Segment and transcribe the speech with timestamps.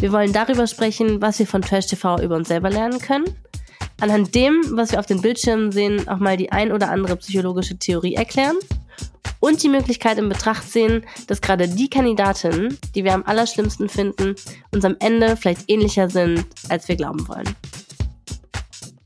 [0.00, 3.24] Wir wollen darüber sprechen, was wir von Trash TV über uns selber lernen können.
[4.00, 7.76] Anhand dem, was wir auf den Bildschirmen sehen, auch mal die ein oder andere psychologische
[7.78, 8.56] Theorie erklären
[9.40, 14.36] und die Möglichkeit in Betracht sehen, dass gerade die Kandidatinnen, die wir am allerschlimmsten finden,
[14.70, 17.56] uns am Ende vielleicht ähnlicher sind, als wir glauben wollen.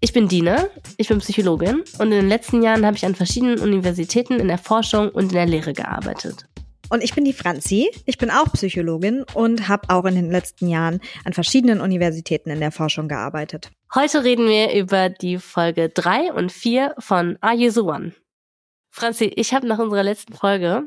[0.00, 0.66] Ich bin Dina,
[0.98, 4.58] ich bin Psychologin und in den letzten Jahren habe ich an verschiedenen Universitäten in der
[4.58, 6.44] Forschung und in der Lehre gearbeitet.
[6.92, 7.90] Und ich bin die Franzi.
[8.04, 12.60] Ich bin auch Psychologin und habe auch in den letzten Jahren an verschiedenen Universitäten in
[12.60, 13.70] der Forschung gearbeitet.
[13.94, 18.12] Heute reden wir über die Folge 3 und 4 von Are You the One?
[18.90, 20.82] Franzi, ich habe nach unserer letzten Folge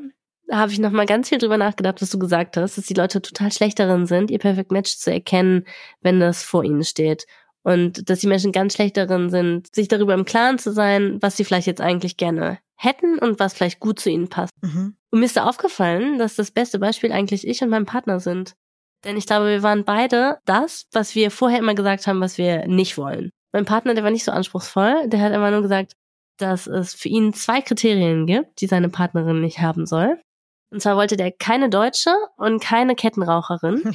[0.48, 3.20] habe ich noch mal ganz viel drüber nachgedacht, was du gesagt hast, dass die Leute
[3.20, 5.64] total schlecht sind, ihr Perfect Match zu erkennen,
[6.02, 7.26] wenn das vor ihnen steht.
[7.64, 11.42] Und dass die Menschen ganz schlecht sind, sich darüber im Klaren zu sein, was sie
[11.42, 14.52] vielleicht jetzt eigentlich gerne hätten und was vielleicht gut zu ihnen passt.
[14.62, 14.96] Mhm.
[15.10, 18.54] Und mir ist da aufgefallen, dass das beste Beispiel eigentlich ich und mein Partner sind.
[19.04, 22.66] Denn ich glaube, wir waren beide das, was wir vorher immer gesagt haben, was wir
[22.66, 23.30] nicht wollen.
[23.52, 25.92] Mein Partner, der war nicht so anspruchsvoll, der hat immer nur gesagt,
[26.38, 30.20] dass es für ihn zwei Kriterien gibt, die seine Partnerin nicht haben soll.
[30.70, 33.82] Und zwar wollte der keine Deutsche und keine Kettenraucherin.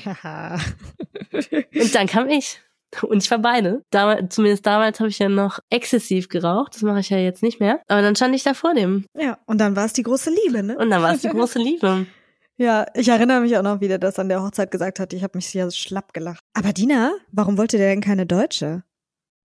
[1.31, 2.61] und dann kam ich.
[3.01, 3.83] Und ich war beide.
[3.91, 6.75] Damals, zumindest damals habe ich ja noch exzessiv geraucht.
[6.75, 7.81] Das mache ich ja jetzt nicht mehr.
[7.87, 9.05] Aber dann stand ich da vor dem.
[9.17, 10.77] Ja, und dann war es die große Liebe, ne?
[10.77, 12.05] Und dann war es die große Liebe.
[12.57, 15.13] Ja, ich erinnere mich auch noch, wie der das an der Hochzeit gesagt hat.
[15.13, 16.43] Ich habe mich ja schlapp gelacht.
[16.53, 18.83] Aber Dina, warum wollte der denn keine Deutsche?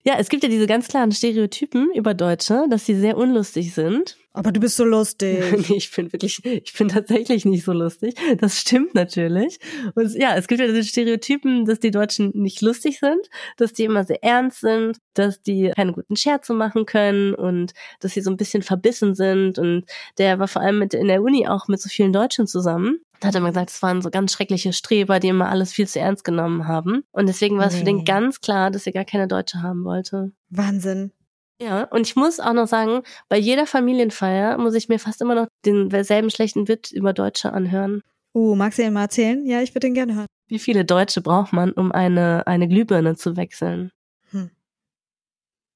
[0.04, 4.16] Ja, es gibt ja diese ganz klaren Stereotypen über Deutsche, dass sie sehr unlustig sind.
[4.36, 5.38] Aber du bist so lustig.
[5.70, 8.14] nee, ich bin wirklich, ich bin tatsächlich nicht so lustig.
[8.38, 9.58] Das stimmt natürlich.
[9.94, 13.84] Und ja, es gibt ja diese Stereotypen, dass die Deutschen nicht lustig sind, dass die
[13.84, 18.30] immer sehr ernst sind, dass die keine guten Scherze machen können und dass sie so
[18.30, 19.58] ein bisschen verbissen sind.
[19.58, 19.86] Und
[20.18, 22.98] der war vor allem mit in der Uni auch mit so vielen Deutschen zusammen.
[23.20, 25.88] Da hat er mal gesagt, es waren so ganz schreckliche Streber, die immer alles viel
[25.88, 27.04] zu ernst genommen haben.
[27.12, 27.78] Und deswegen war es nee.
[27.78, 30.32] für den ganz klar, dass er gar keine Deutsche haben wollte.
[30.50, 31.12] Wahnsinn.
[31.60, 35.34] Ja, und ich muss auch noch sagen, bei jeder Familienfeier muss ich mir fast immer
[35.34, 38.02] noch denselben schlechten Witz über Deutsche anhören.
[38.34, 39.46] Oh, magst du ihn mal erzählen?
[39.46, 40.26] Ja, ich würde den gerne hören.
[40.48, 43.90] Wie viele Deutsche braucht man, um eine, eine Glühbirne zu wechseln?
[44.30, 44.50] Hm.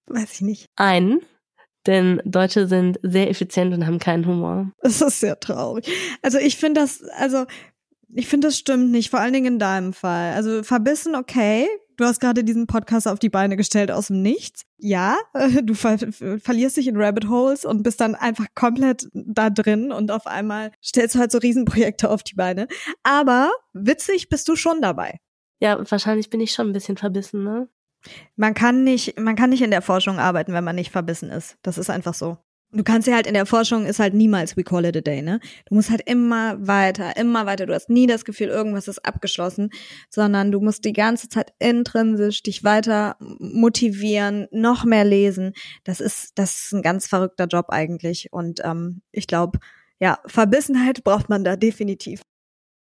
[0.07, 0.67] Weiß ich nicht.
[0.77, 1.23] Einen,
[1.87, 4.71] denn Deutsche sind sehr effizient und haben keinen Humor.
[4.83, 5.91] Das ist sehr traurig.
[6.21, 7.47] Also ich finde das, also
[8.12, 10.35] ich finde das stimmt nicht, vor allen Dingen in deinem Fall.
[10.35, 11.67] Also verbissen, okay.
[12.00, 14.65] Du hast gerade diesen Podcast auf die Beine gestellt aus dem Nichts.
[14.78, 15.19] Ja,
[15.62, 20.11] du ver verlierst dich in Rabbit Holes und bist dann einfach komplett da drin und
[20.11, 22.69] auf einmal stellst du halt so Riesenprojekte auf die Beine.
[23.03, 25.19] Aber witzig bist du schon dabei.
[25.61, 27.69] Ja, wahrscheinlich bin ich schon ein bisschen verbissen, ne?
[28.34, 31.59] Man kann nicht, man kann nicht in der Forschung arbeiten, wenn man nicht verbissen ist.
[31.61, 32.38] Das ist einfach so.
[32.72, 35.22] Du kannst ja halt in der Forschung ist halt niemals we call it a day,
[35.22, 35.41] ne?
[35.66, 37.66] Du musst halt immer weiter, immer weiter.
[37.66, 39.70] Du hast nie das Gefühl, irgendwas ist abgeschlossen,
[40.08, 45.53] sondern du musst die ganze Zeit intrinsisch dich weiter motivieren, noch mehr lesen.
[45.82, 48.32] Das ist, das ist ein ganz verrückter Job eigentlich.
[48.32, 49.58] Und ähm, ich glaube,
[49.98, 52.22] ja, Verbissenheit braucht man da definitiv.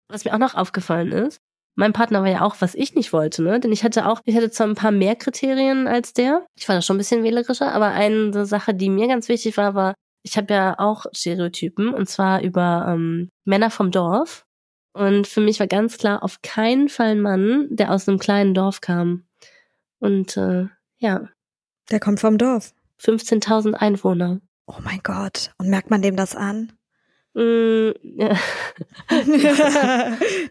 [0.07, 1.41] Was mir auch noch aufgefallen ist,
[1.75, 3.59] mein Partner war ja auch, was ich nicht wollte, ne?
[3.59, 6.45] Denn ich hatte auch, ich hatte zwar ein paar mehr Kriterien als der.
[6.55, 9.73] Ich war da schon ein bisschen wählerischer, aber eine Sache, die mir ganz wichtig war,
[9.73, 14.45] war, ich habe ja auch Stereotypen und zwar über ähm, Männer vom Dorf.
[14.93, 18.53] Und für mich war ganz klar, auf keinen Fall ein Mann, der aus einem kleinen
[18.53, 19.25] Dorf kam.
[19.99, 20.67] Und äh,
[20.99, 21.27] ja.
[21.89, 22.73] Der kommt vom Dorf.
[23.01, 24.39] 15.000 Einwohner.
[24.67, 25.51] Oh mein Gott.
[25.57, 26.71] Und merkt man dem das an?
[27.33, 27.91] Mm,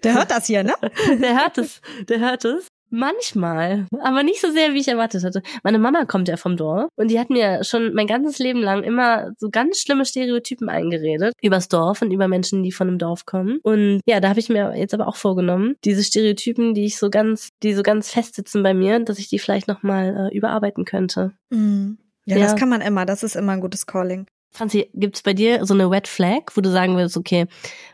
[0.03, 0.75] der hört das hier, ne?
[1.21, 2.69] Der hört es, der hört es.
[2.95, 5.41] Manchmal, aber nicht so sehr, wie ich erwartet hatte.
[5.63, 8.83] Meine Mama kommt ja vom Dorf und die hat mir schon mein ganzes Leben lang
[8.83, 13.25] immer so ganz schlimme Stereotypen eingeredet übers Dorf und über Menschen, die von einem Dorf
[13.25, 13.61] kommen.
[13.63, 17.09] Und ja, da habe ich mir jetzt aber auch vorgenommen, diese Stereotypen, die ich so
[17.09, 21.33] ganz, die so ganz festsitzen bei mir, dass ich die vielleicht nochmal äh, überarbeiten könnte.
[21.49, 21.97] Mhm.
[22.27, 23.07] Ja, ja, das kann man immer.
[23.07, 24.27] Das ist immer ein gutes Calling.
[24.53, 27.47] Franzi, gibt's bei dir so eine Red Flag, wo du sagen würdest, okay,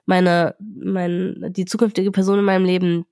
[0.07, 3.07] meine, mein, die zukünftige Person in meinem Leben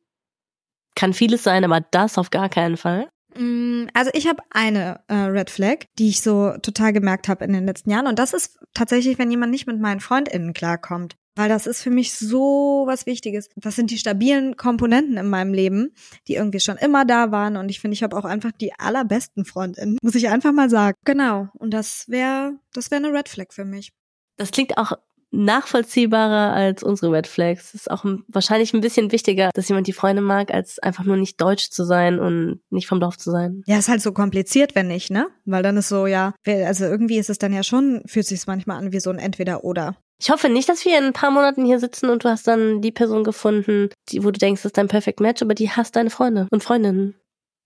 [0.97, 3.09] kann vieles sein, aber das auf gar keinen Fall?
[3.37, 7.53] Mm, also ich habe eine äh, Red Flag, die ich so total gemerkt habe in
[7.53, 8.07] den letzten Jahren.
[8.07, 11.17] Und das ist tatsächlich, wenn jemand nicht mit meinen FreundInnen klarkommt.
[11.37, 13.49] Weil das ist für mich so was Wichtiges.
[13.57, 15.93] Das sind die stabilen Komponenten in meinem Leben,
[16.27, 17.57] die irgendwie schon immer da waren.
[17.57, 20.97] Und ich finde, ich habe auch einfach die allerbesten Freundinnen, muss ich einfach mal sagen.
[21.05, 21.49] Genau.
[21.55, 23.93] Und das wäre, das wäre eine Red Flag für mich.
[24.39, 24.93] Das klingt auch
[25.33, 27.75] nachvollziehbarer als unsere Red Flags.
[27.75, 31.41] Ist auch wahrscheinlich ein bisschen wichtiger, dass jemand die Freunde mag, als einfach nur nicht
[31.41, 33.63] deutsch zu sein und nicht vom Dorf zu sein.
[33.67, 35.27] Ja, ist halt so kompliziert, wenn nicht, ne?
[35.45, 38.79] Weil dann ist so, ja, also irgendwie ist es dann ja schon, fühlt sich manchmal
[38.79, 39.97] an wie so ein Entweder-Oder.
[40.19, 42.81] Ich hoffe nicht, dass wir in ein paar Monaten hier sitzen und du hast dann
[42.81, 45.95] die Person gefunden, die, wo du denkst, das ist dein Perfect Match, aber die hast
[45.97, 47.15] deine Freunde und Freundinnen.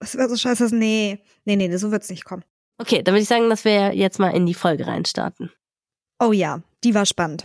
[0.01, 0.75] Das wäre so scheiße.
[0.75, 2.45] Nee, nee, nee, so wird's nicht kommen.
[2.79, 5.53] Okay, dann würde ich sagen, dass wir jetzt mal in die Folge reinstarten.
[6.19, 7.45] Oh ja, die war spannend.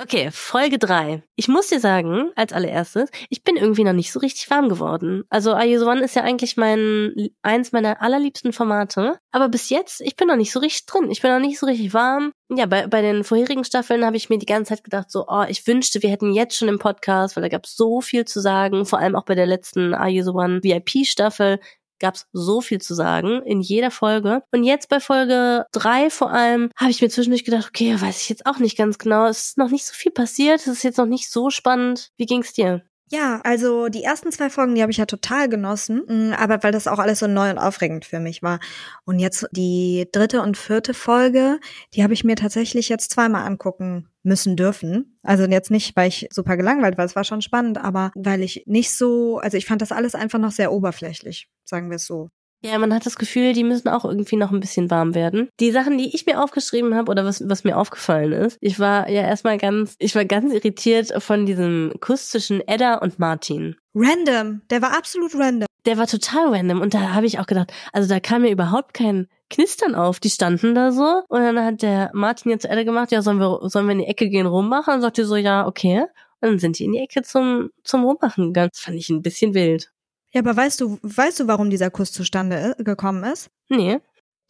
[0.00, 1.24] Okay, Folge drei.
[1.34, 5.24] Ich muss dir sagen, als allererstes, ich bin irgendwie noch nicht so richtig warm geworden.
[5.28, 9.18] Also Are You the One ist ja eigentlich mein, eins meiner allerliebsten Formate.
[9.32, 11.10] Aber bis jetzt, ich bin noch nicht so richtig drin.
[11.10, 12.30] Ich bin noch nicht so richtig warm.
[12.48, 15.44] Ja, bei, bei den vorherigen Staffeln habe ich mir die ganze Zeit gedacht, so, oh,
[15.48, 18.38] ich wünschte, wir hätten jetzt schon im Podcast, weil da gab es so viel zu
[18.38, 18.86] sagen.
[18.86, 21.58] Vor allem auch bei der letzten Are You the One VIP-Staffel
[21.98, 24.42] gab's so viel zu sagen in jeder Folge.
[24.52, 28.28] Und jetzt bei Folge drei vor allem habe ich mir zwischendurch gedacht, okay, weiß ich
[28.28, 29.26] jetzt auch nicht ganz genau.
[29.26, 30.60] Es ist noch nicht so viel passiert.
[30.60, 32.10] Es ist jetzt noch nicht so spannend.
[32.16, 32.82] Wie ging's dir?
[33.10, 36.72] Ja, also die ersten zwei Folgen, die habe ich ja total genossen, mm, aber weil
[36.72, 38.60] das auch alles so neu und aufregend für mich war.
[39.06, 41.58] Und jetzt die dritte und vierte Folge,
[41.94, 45.18] die habe ich mir tatsächlich jetzt zweimal angucken müssen dürfen.
[45.22, 48.64] Also jetzt nicht, weil ich super gelangweilt war, es war schon spannend, aber weil ich
[48.66, 52.28] nicht so, also ich fand das alles einfach noch sehr oberflächlich, sagen wir es so.
[52.64, 55.48] Ja, man hat das Gefühl, die müssen auch irgendwie noch ein bisschen warm werden.
[55.60, 59.08] Die Sachen, die ich mir aufgeschrieben habe oder was, was mir aufgefallen ist, ich war
[59.08, 63.76] ja erstmal ganz, ich war ganz irritiert von diesem Kuss zwischen Edda und Martin.
[63.94, 65.68] Random, der war absolut random.
[65.86, 68.92] Der war total random und da habe ich auch gedacht, also da kam mir überhaupt
[68.92, 70.18] kein Knistern auf.
[70.18, 73.60] Die standen da so und dann hat der Martin jetzt Edda gemacht, ja, sollen wir,
[73.68, 74.94] sollen wir in die Ecke gehen rummachen?
[74.94, 76.06] Und sagt die so, ja, okay.
[76.40, 78.70] Und dann sind die in die Ecke zum, zum Rummachen gegangen.
[78.72, 79.90] Das fand ich ein bisschen wild.
[80.32, 83.50] Ja, aber weißt du, weißt du, warum dieser Kuss zustande äh, gekommen ist?
[83.68, 83.98] Nee.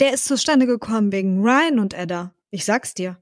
[0.00, 2.32] Der ist zustande gekommen wegen Ryan und Edda.
[2.50, 3.16] Ich sag's dir.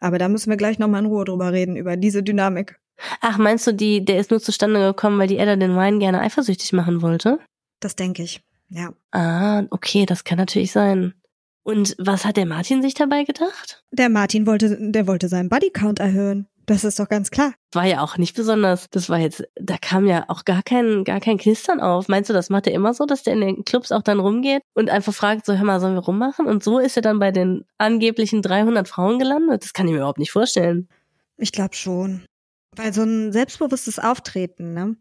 [0.00, 2.78] Aber da müssen wir gleich nochmal in Ruhe drüber reden, über diese Dynamik.
[3.20, 6.20] Ach, meinst du, die, der ist nur zustande gekommen, weil die Edda den Ryan gerne
[6.20, 7.38] eifersüchtig machen wollte?
[7.80, 8.92] Das denke ich, ja.
[9.10, 11.14] Ah, okay, das kann natürlich sein.
[11.64, 13.82] Und was hat der Martin sich dabei gedacht?
[13.90, 16.46] Der Martin wollte, der wollte seinen Bodycount erhöhen.
[16.66, 17.52] Das ist doch ganz klar.
[17.72, 18.88] War ja auch nicht besonders.
[18.90, 22.08] Das war jetzt, da kam ja auch gar kein, gar kein Knistern auf.
[22.08, 24.62] Meinst du, das macht er immer so, dass der in den Clubs auch dann rumgeht
[24.74, 26.46] und einfach fragt, so, hör mal, sollen wir rummachen?
[26.46, 29.62] Und so ist er dann bei den angeblichen 300 Frauen gelandet?
[29.62, 30.88] Das kann ich mir überhaupt nicht vorstellen.
[31.36, 32.24] Ich glaube schon.
[32.76, 34.96] Weil so ein selbstbewusstes Auftreten, ne,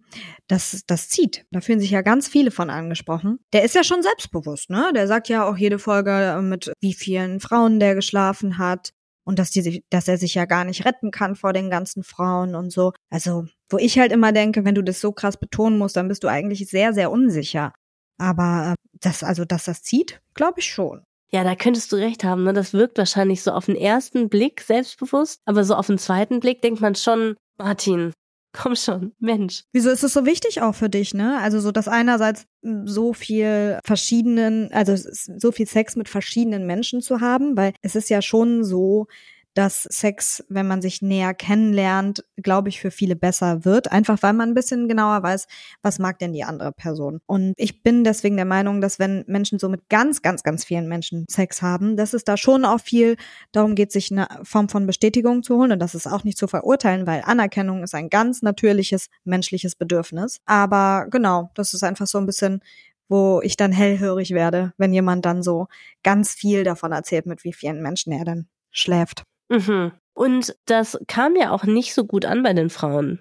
[0.48, 1.46] das, das zieht.
[1.52, 3.40] Da fühlen sich ja ganz viele von angesprochen.
[3.54, 4.92] Der ist ja schon selbstbewusst, ne?
[4.94, 8.92] Der sagt ja auch jede Folge, mit wie vielen Frauen der geschlafen hat
[9.26, 12.56] und dass die, dass er sich ja gar nicht retten kann vor den ganzen Frauen
[12.56, 12.94] und so.
[13.10, 16.24] Also, wo ich halt immer denke, wenn du das so krass betonen musst, dann bist
[16.24, 17.74] du eigentlich sehr, sehr unsicher.
[18.18, 21.04] Aber äh, das, also, dass das zieht, glaube ich schon.
[21.34, 22.44] Ja, da könntest du recht haben.
[22.44, 22.54] Ne?
[22.54, 26.62] Das wirkt wahrscheinlich so auf den ersten Blick selbstbewusst, aber so auf den zweiten Blick
[26.62, 28.14] denkt man schon, Martin,
[28.56, 29.64] Komm schon, Mensch.
[29.74, 31.40] Wieso ist es so wichtig auch für dich, ne?
[31.40, 32.46] Also so, dass einerseits
[32.86, 38.12] so viel verschiedenen, also so viel Sex mit verschiedenen Menschen zu haben, weil es ist
[38.12, 39.08] ja schon so,
[39.54, 43.92] dass Sex, wenn man sich näher kennenlernt, glaube ich, für viele besser wird.
[43.92, 45.48] Einfach weil man ein bisschen genauer weiß,
[45.82, 47.20] was mag denn die andere Person.
[47.26, 50.88] Und ich bin deswegen der Meinung, dass wenn Menschen so mit ganz, ganz, ganz vielen
[50.88, 53.16] Menschen Sex haben, dass es da schon auch viel
[53.52, 55.72] darum geht, sich eine Form von Bestätigung zu holen.
[55.72, 60.40] Und das ist auch nicht zu verurteilen, weil Anerkennung ist ein ganz natürliches menschliches Bedürfnis.
[60.46, 62.62] Aber genau, das ist einfach so ein bisschen
[63.10, 65.68] wo ich dann hellhörig werde, wenn jemand dann so
[66.04, 69.24] ganz viel davon erzählt, mit wie vielen Menschen er dann schläft.
[69.50, 69.92] Mhm.
[70.14, 73.20] Und das kam ja auch nicht so gut an bei den Frauen,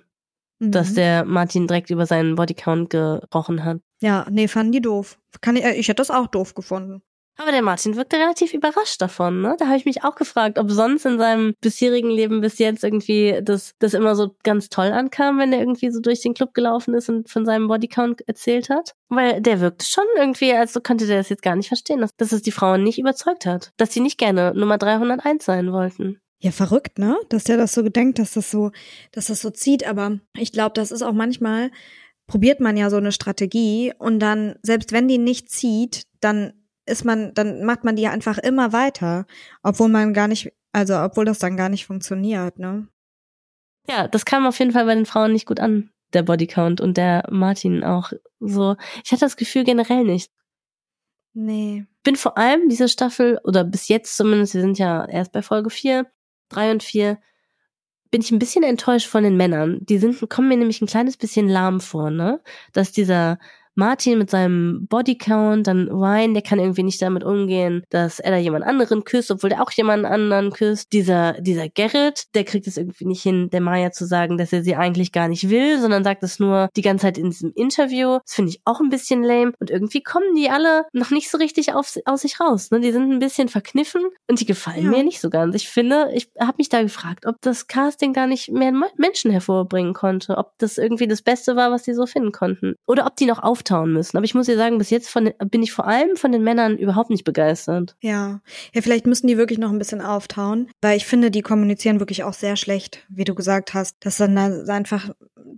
[0.59, 0.73] mhm.
[0.73, 3.81] dass der Martin direkt über seinen Bodycount gesprochen hat.
[4.01, 5.19] Ja, nee, fanden die doof.
[5.41, 7.03] Kann ich, äh, ich hätte das auch doof gefunden.
[7.39, 9.57] Aber der Martin wirkte relativ überrascht davon, ne?
[9.59, 13.41] Da habe ich mich auch gefragt, ob sonst in seinem bisherigen Leben bis jetzt irgendwie
[13.43, 16.95] das, das immer so ganz toll ankam, wenn er irgendwie so durch den Club gelaufen
[16.95, 18.93] ist und von seinem Bodycount erzählt hat.
[19.09, 22.33] Weil der wirkte schon irgendwie, als könnte der das jetzt gar nicht verstehen, dass, dass
[22.33, 23.73] es die Frauen nicht überzeugt hat.
[23.79, 26.19] Dass sie nicht gerne Nummer 301 sein wollten.
[26.43, 27.17] Ja, verrückt, ne?
[27.29, 28.73] Dass der das so gedenkt, dass das so,
[29.13, 29.87] dass das so zieht.
[29.87, 31.71] Aber ich glaube, das ist auch manchmal,
[32.27, 36.53] probiert man ja so eine Strategie und dann, selbst wenn die nicht zieht, dann
[36.87, 39.27] ist man, dann macht man die einfach immer weiter,
[39.63, 42.89] obwohl man gar nicht, also obwohl das dann gar nicht funktioniert, ne?
[43.89, 46.97] Ja, das kam auf jeden Fall bei den Frauen nicht gut an, der Bodycount und
[46.97, 48.77] der Martin auch so.
[49.05, 50.31] Ich hatte das Gefühl generell nicht.
[51.35, 51.87] Nee.
[52.03, 55.71] bin vor allem diese Staffel, oder bis jetzt zumindest, wir sind ja erst bei Folge
[55.71, 56.07] 4,
[56.51, 57.19] 3 und 4,
[58.11, 59.79] bin ich ein bisschen enttäuscht von den Männern.
[59.87, 62.41] Die sind, kommen mir nämlich ein kleines bisschen lahm vor, ne?
[62.73, 63.39] Dass dieser
[63.75, 68.37] Martin mit seinem Bodycount, dann Ryan, der kann irgendwie nicht damit umgehen, dass er da
[68.37, 70.93] jemand anderen küsst, obwohl der auch jemand anderen küsst.
[70.93, 74.63] Dieser, dieser Gerrit, der kriegt es irgendwie nicht hin, der Maya zu sagen, dass er
[74.63, 78.19] sie eigentlich gar nicht will, sondern sagt es nur die ganze Zeit in diesem Interview.
[78.25, 79.53] Das finde ich auch ein bisschen lame.
[79.59, 82.71] Und irgendwie kommen die alle noch nicht so richtig auf, aus sich raus.
[82.71, 82.81] Ne?
[82.81, 84.91] Die sind ein bisschen verkniffen und die gefallen ja.
[84.91, 85.55] mir nicht so ganz.
[85.55, 89.95] Ich finde, ich habe mich da gefragt, ob das Casting da nicht mehr Menschen hervorbringen
[89.95, 92.75] konnte, ob das irgendwie das Beste war, was die so finden konnten.
[92.87, 94.17] Oder ob die noch auf auftauen müssen.
[94.17, 96.77] Aber ich muss dir sagen, bis jetzt von, bin ich vor allem von den Männern
[96.77, 97.97] überhaupt nicht begeistert.
[98.01, 98.41] Ja.
[98.75, 102.25] Ja, vielleicht müssen die wirklich noch ein bisschen auftauen, weil ich finde, die kommunizieren wirklich
[102.25, 105.11] auch sehr schlecht, wie du gesagt hast, dass dann einfach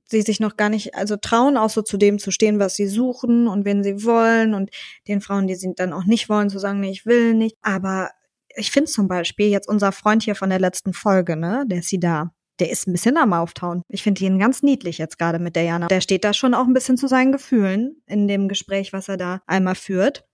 [0.04, 2.86] sie sich noch gar nicht, also trauen auch so zu dem zu stehen, was sie
[2.86, 4.70] suchen und wen sie wollen und
[5.08, 7.56] den Frauen, die sie dann auch nicht wollen, zu sagen, nee, ich will nicht.
[7.62, 8.10] Aber
[8.56, 11.94] ich finde zum Beispiel jetzt unser Freund hier von der letzten Folge, ne, der ist
[12.00, 13.82] da der ist ein bisschen am Auftauen.
[13.88, 15.88] Ich finde ihn ganz niedlich jetzt gerade mit der Jana.
[15.88, 19.16] Der steht da schon auch ein bisschen zu seinen Gefühlen in dem Gespräch, was er
[19.16, 20.24] da einmal führt.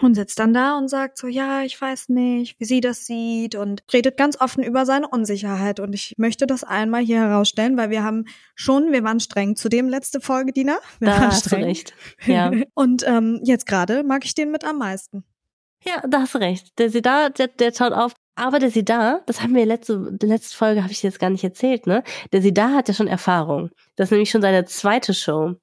[0.00, 3.54] Und sitzt dann da und sagt so, ja, ich weiß nicht, wie sie das sieht
[3.54, 5.78] und redet ganz offen über seine Unsicherheit.
[5.78, 8.24] Und ich möchte das einmal hier herausstellen, weil wir haben
[8.56, 10.78] schon, wir waren streng zu dem letzte Folge, Dina.
[10.98, 11.60] Wir da waren hast streng.
[11.60, 11.94] du recht.
[12.26, 12.50] Ja.
[12.74, 15.24] und ähm, jetzt gerade mag ich den mit am meisten.
[15.84, 16.78] Ja, da hast du recht.
[16.78, 20.56] Der da, der, der schaut auf, aber der Sida, das haben wir letzte, die letzte
[20.56, 22.02] Folge habe ich jetzt gar nicht erzählt, ne?
[22.32, 23.70] Der Sida hat ja schon Erfahrung.
[23.96, 25.54] Das ist nämlich schon seine zweite Show.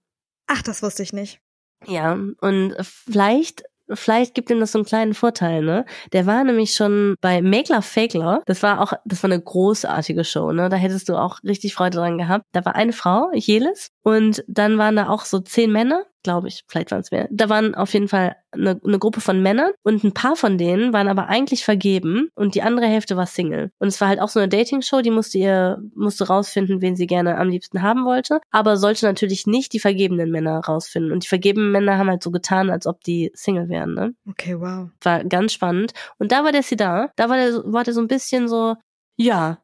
[0.47, 1.39] Ach, das wusste ich nicht.
[1.87, 5.85] Ja, und vielleicht vielleicht gibt ihm das so einen kleinen Vorteil, ne?
[6.13, 8.43] Der war nämlich schon bei Makler Fakler.
[8.45, 10.69] Das war auch, das war eine großartige Show, ne?
[10.69, 12.45] Da hättest du auch richtig Freude dran gehabt.
[12.51, 16.63] Da war eine Frau, Jelis, und dann waren da auch so zehn Männer, glaube ich,
[16.67, 17.27] vielleicht waren es mehr.
[17.31, 20.93] Da waren auf jeden Fall eine, eine Gruppe von Männern und ein paar von denen
[20.93, 23.71] waren aber eigentlich vergeben und die andere Hälfte war Single.
[23.79, 27.07] Und es war halt auch so eine Dating-Show, die musste ihr, musste rausfinden, wen sie
[27.07, 31.11] gerne am liebsten haben wollte, aber sollte natürlich nicht die vergebenen Männer rausfinden.
[31.11, 34.13] Und die vergebenen Männer haben halt so getan, als ob die Single wären, ne?
[34.27, 34.89] Okay, wow.
[35.01, 35.93] War ganz spannend.
[36.17, 38.75] Und da war der sie da, da war der, war der so ein bisschen so,
[39.17, 39.59] ja,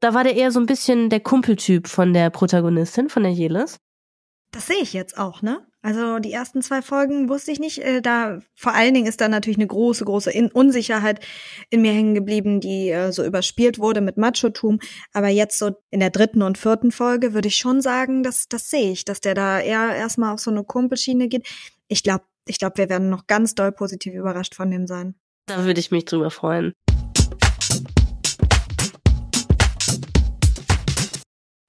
[0.00, 3.78] da war der eher so ein bisschen der Kumpeltyp von der Protagonistin, von der Jelis.
[4.52, 5.66] Das sehe ich jetzt auch, ne?
[5.82, 7.78] Also die ersten zwei Folgen wusste ich nicht.
[7.78, 11.24] Äh, da vor allen Dingen ist da natürlich eine große, große Unsicherheit
[11.70, 14.80] in mir hängen geblieben, die äh, so überspielt wurde mit Machotum.
[15.12, 18.68] Aber jetzt so in der dritten und vierten Folge würde ich schon sagen, dass das
[18.68, 21.46] sehe ich, dass der da eher erstmal auf so eine Kumpelschiene geht.
[21.86, 25.14] Ich glaube, ich glaube, wir werden noch ganz doll positiv überrascht von dem sein.
[25.46, 26.72] Da würde ich mich drüber freuen.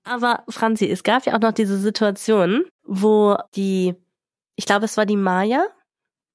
[0.08, 3.96] Aber Franzi, es gab ja auch noch diese Situation, wo die,
[4.56, 5.66] ich glaube, es war die Maya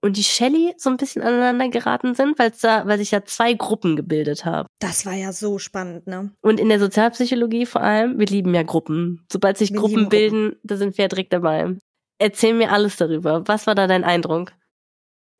[0.02, 3.54] und die Shelly so ein bisschen aneinander geraten sind, weil da, weil sich ja zwei
[3.54, 4.66] Gruppen gebildet haben.
[4.80, 6.32] Das war ja so spannend, ne?
[6.40, 9.24] Und in der Sozialpsychologie vor allem, wir lieben ja Gruppen.
[9.30, 10.60] Sobald sich Gruppen bilden, Gruppen.
[10.64, 11.76] da sind wir ja direkt dabei.
[12.18, 13.46] Erzähl mir alles darüber.
[13.46, 14.52] Was war da dein Eindruck?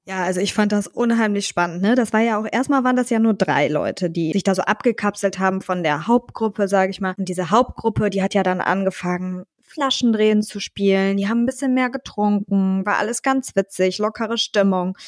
[0.05, 1.81] Ja, also ich fand das unheimlich spannend.
[1.81, 1.95] Ne?
[1.95, 4.63] Das war ja auch, erstmal waren das ja nur drei Leute, die sich da so
[4.63, 7.15] abgekapselt haben von der Hauptgruppe, sage ich mal.
[7.17, 11.17] Und diese Hauptgruppe, die hat ja dann angefangen, Flaschendrehen zu spielen.
[11.17, 14.99] Die haben ein bisschen mehr getrunken, war alles ganz witzig, lockere Stimmung.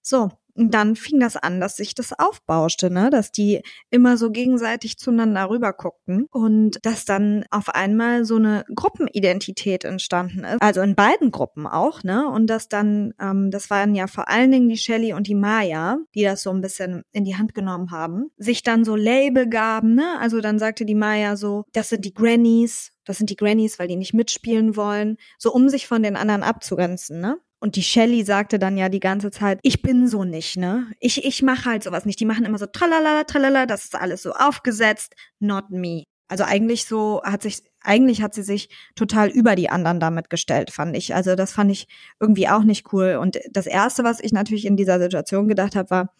[0.00, 3.10] So, und dann fing das an, dass sich das aufbauschte, ne?
[3.10, 8.64] dass die immer so gegenseitig zueinander rüber guckten und dass dann auf einmal so eine
[8.74, 10.62] Gruppenidentität entstanden ist.
[10.62, 12.28] Also in beiden Gruppen auch, ne?
[12.28, 15.98] Und dass dann, ähm, das waren ja vor allen Dingen die Shelly und die Maya,
[16.14, 19.94] die das so ein bisschen in die Hand genommen haben, sich dann so Label gaben,
[19.94, 20.18] ne?
[20.20, 23.88] Also dann sagte die Maya so, das sind die Grannies, das sind die Grannies, weil
[23.88, 27.38] die nicht mitspielen wollen, so um sich von den anderen abzugrenzen, ne?
[27.58, 30.86] Und die Shelly sagte dann ja die ganze Zeit, ich bin so nicht, ne?
[31.00, 32.20] Ich, ich mache halt sowas nicht.
[32.20, 36.04] Die machen immer so tralala, tralala, das ist alles so aufgesetzt, not me.
[36.28, 40.70] Also eigentlich so hat sich, eigentlich hat sie sich total über die anderen damit gestellt,
[40.70, 41.14] fand ich.
[41.14, 41.86] Also das fand ich
[42.20, 43.18] irgendwie auch nicht cool.
[43.20, 46.14] Und das erste, was ich natürlich in dieser Situation gedacht habe, war,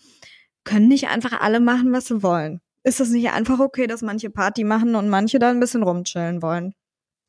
[0.64, 2.60] können nicht einfach alle machen, was sie wollen?
[2.82, 6.40] Ist das nicht einfach okay, dass manche Party machen und manche da ein bisschen rumchillen
[6.40, 6.72] wollen?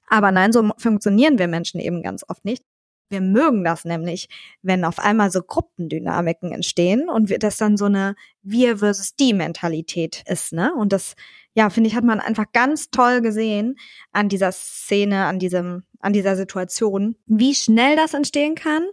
[0.08, 2.64] Aber nein, so funktionieren wir Menschen eben ganz oft nicht.
[3.10, 4.28] Wir mögen das nämlich,
[4.62, 10.24] wenn auf einmal so Gruppendynamiken entstehen und das dann so eine Wir versus die Mentalität
[10.28, 10.74] ist, ne?
[10.76, 11.16] Und das,
[11.54, 13.76] ja, finde ich, hat man einfach ganz toll gesehen
[14.12, 18.84] an dieser Szene, an diesem, an dieser Situation, wie schnell das entstehen kann,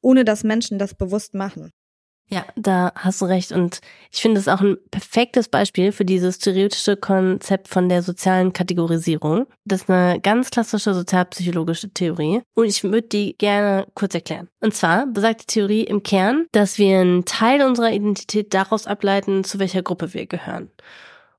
[0.00, 1.72] ohne dass Menschen das bewusst machen.
[2.28, 3.52] Ja, da hast du recht.
[3.52, 8.52] Und ich finde es auch ein perfektes Beispiel für dieses theoretische Konzept von der sozialen
[8.52, 9.46] Kategorisierung.
[9.64, 12.40] Das ist eine ganz klassische sozialpsychologische Theorie.
[12.54, 14.48] Und ich würde die gerne kurz erklären.
[14.60, 19.44] Und zwar besagt die Theorie im Kern, dass wir einen Teil unserer Identität daraus ableiten,
[19.44, 20.70] zu welcher Gruppe wir gehören.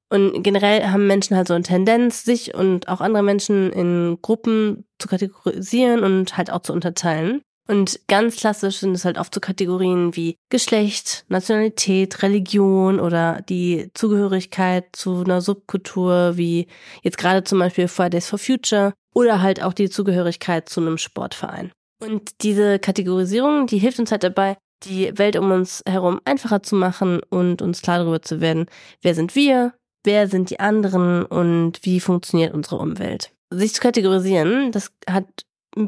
[0.10, 4.86] Und generell haben Menschen halt so eine Tendenz, sich und auch andere Menschen in Gruppen
[5.00, 7.42] zu kategorisieren und halt auch zu unterteilen.
[7.68, 13.90] Und ganz klassisch sind es halt oft so Kategorien wie Geschlecht, Nationalität, Religion oder die
[13.94, 16.68] Zugehörigkeit zu einer Subkultur, wie
[17.02, 21.72] jetzt gerade zum Beispiel Fridays for Future oder halt auch die Zugehörigkeit zu einem Sportverein.
[22.00, 26.76] Und diese Kategorisierung, die hilft uns halt dabei, die Welt um uns herum einfacher zu
[26.76, 28.68] machen und uns klar darüber zu werden,
[29.02, 33.32] wer sind wir, wer sind die anderen und wie funktioniert unsere Umwelt.
[33.50, 35.46] Sich zu kategorisieren, das hat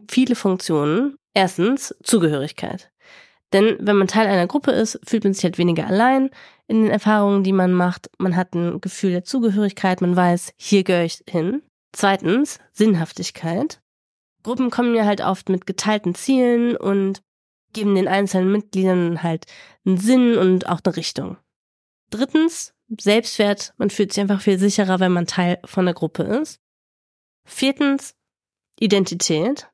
[0.09, 2.91] viele Funktionen Erstens Zugehörigkeit.
[3.53, 6.31] Denn wenn man Teil einer Gruppe ist, fühlt man sich halt weniger allein
[6.67, 8.09] in den Erfahrungen, die man macht.
[8.17, 11.61] Man hat ein Gefühl der Zugehörigkeit, man weiß, hier gehöre ich hin.
[11.93, 13.81] Zweitens Sinnhaftigkeit.
[14.41, 17.21] Gruppen kommen ja halt oft mit geteilten Zielen und
[17.71, 19.45] geben den einzelnen Mitgliedern halt
[19.85, 21.37] einen Sinn und auch eine Richtung.
[22.09, 23.75] Drittens Selbstwert.
[23.77, 26.59] Man fühlt sich einfach viel sicherer, wenn man Teil von der Gruppe ist.
[27.45, 28.15] Viertens
[28.79, 29.69] Identität.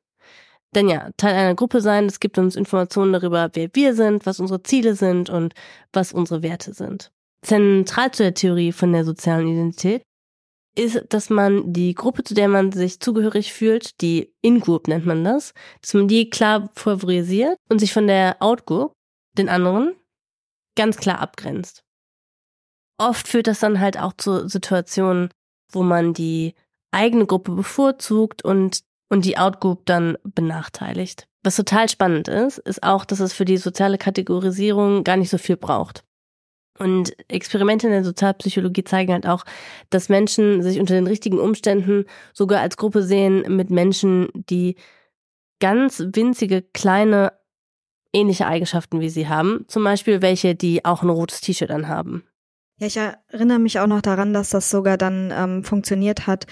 [0.74, 4.40] Denn ja, Teil einer Gruppe sein, das gibt uns Informationen darüber, wer wir sind, was
[4.40, 5.54] unsere Ziele sind und
[5.92, 7.12] was unsere Werte sind.
[7.42, 10.02] Zentral zu der Theorie von der sozialen Identität
[10.76, 15.22] ist, dass man die Gruppe, zu der man sich zugehörig fühlt, die In-Group nennt man
[15.22, 18.92] das, dass man die klar favorisiert und sich von der Out-Group,
[19.38, 19.94] den anderen,
[20.76, 21.84] ganz klar abgrenzt.
[22.98, 25.28] Oft führt das dann halt auch zu Situationen,
[25.70, 26.54] wo man die
[26.90, 28.80] eigene Gruppe bevorzugt und
[29.14, 31.28] und die Outgroup dann benachteiligt.
[31.44, 35.38] Was total spannend ist, ist auch, dass es für die soziale Kategorisierung gar nicht so
[35.38, 36.02] viel braucht.
[36.80, 39.44] Und Experimente in der Sozialpsychologie zeigen halt auch,
[39.88, 44.74] dass Menschen sich unter den richtigen Umständen sogar als Gruppe sehen mit Menschen, die
[45.60, 47.34] ganz winzige, kleine,
[48.12, 49.64] ähnliche Eigenschaften wie sie haben.
[49.68, 52.24] Zum Beispiel welche, die auch ein rotes T-Shirt anhaben.
[52.78, 56.46] Ja, ich erinnere mich auch noch daran, dass das sogar dann ähm, funktioniert hat,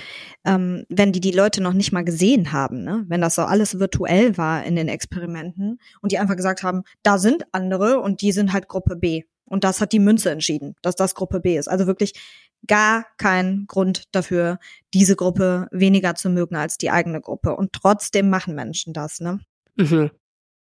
[0.45, 3.05] ähm, wenn die die Leute noch nicht mal gesehen haben, ne?
[3.09, 7.19] wenn das so alles virtuell war in den Experimenten und die einfach gesagt haben, da
[7.19, 9.25] sind andere und die sind halt Gruppe B.
[9.47, 11.69] Und das hat die Münze entschieden, dass das Gruppe B ist.
[11.69, 12.15] Also wirklich
[12.67, 14.59] gar kein Grund dafür,
[14.95, 17.57] diese Gruppe weniger zu mögen als die eigene Gruppe.
[17.57, 19.41] Und trotzdem machen Menschen das, ne?
[19.77, 20.11] Mhm.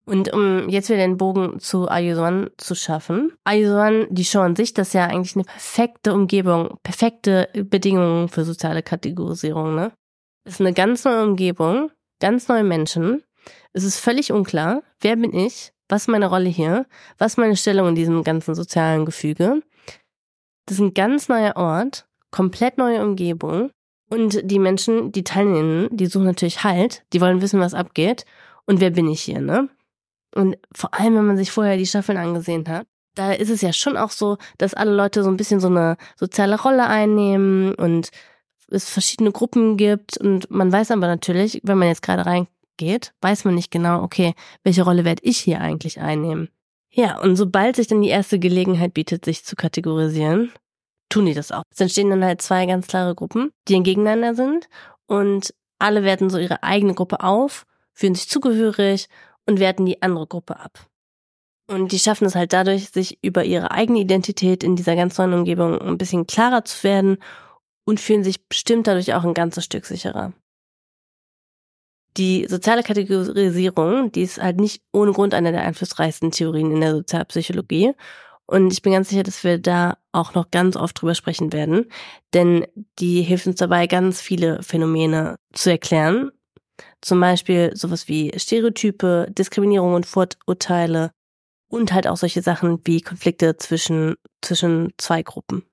[0.04, 3.32] Und um jetzt wieder den Bogen zu Ayusuan zu schaffen.
[3.44, 8.44] Ayusuan, die Show an sich, das ist ja eigentlich eine perfekte Umgebung, perfekte Bedingungen für
[8.44, 9.92] soziale Kategorisierung, ne?
[10.44, 13.22] Es ist eine ganz neue Umgebung, ganz neue Menschen.
[13.72, 16.86] Es ist völlig unklar, wer bin ich, was ist meine Rolle hier,
[17.18, 19.62] was ist meine Stellung in diesem ganzen sozialen Gefüge.
[20.66, 23.70] Das ist ein ganz neuer Ort, komplett neue Umgebung.
[24.10, 28.26] Und die Menschen, die teilnehmen, die suchen natürlich Halt, die wollen wissen, was abgeht.
[28.66, 29.68] Und wer bin ich hier, ne?
[30.34, 33.72] Und vor allem, wenn man sich vorher die Staffeln angesehen hat, da ist es ja
[33.72, 38.10] schon auch so, dass alle Leute so ein bisschen so eine soziale Rolle einnehmen und
[38.68, 43.44] es verschiedene Gruppen gibt und man weiß aber natürlich, wenn man jetzt gerade reingeht, weiß
[43.44, 44.32] man nicht genau, okay,
[44.64, 46.48] welche Rolle werde ich hier eigentlich einnehmen.
[46.90, 50.52] Ja, und sobald sich dann die erste Gelegenheit bietet, sich zu kategorisieren,
[51.08, 51.62] tun die das auch.
[51.70, 54.68] Es entstehen dann halt zwei ganz klare Gruppen, die gegeneinander sind
[55.06, 59.08] und alle werten so ihre eigene Gruppe auf, fühlen sich zugehörig
[59.46, 60.86] und werten die andere Gruppe ab.
[61.68, 65.32] Und die schaffen es halt dadurch, sich über ihre eigene Identität in dieser ganz neuen
[65.32, 67.18] Umgebung ein bisschen klarer zu werden
[67.84, 70.32] und fühlen sich bestimmt dadurch auch ein ganzes Stück sicherer.
[72.18, 76.92] Die soziale Kategorisierung, die ist halt nicht ohne Grund eine der einflussreichsten Theorien in der
[76.92, 77.92] Sozialpsychologie.
[78.44, 81.86] Und ich bin ganz sicher, dass wir da auch noch ganz oft drüber sprechen werden,
[82.34, 82.66] denn
[82.98, 86.32] die hilft uns dabei, ganz viele Phänomene zu erklären
[87.02, 91.10] zum Beispiel sowas wie Stereotype, Diskriminierung und Vorurteile
[91.68, 95.64] und halt auch solche Sachen wie Konflikte zwischen, zwischen zwei Gruppen.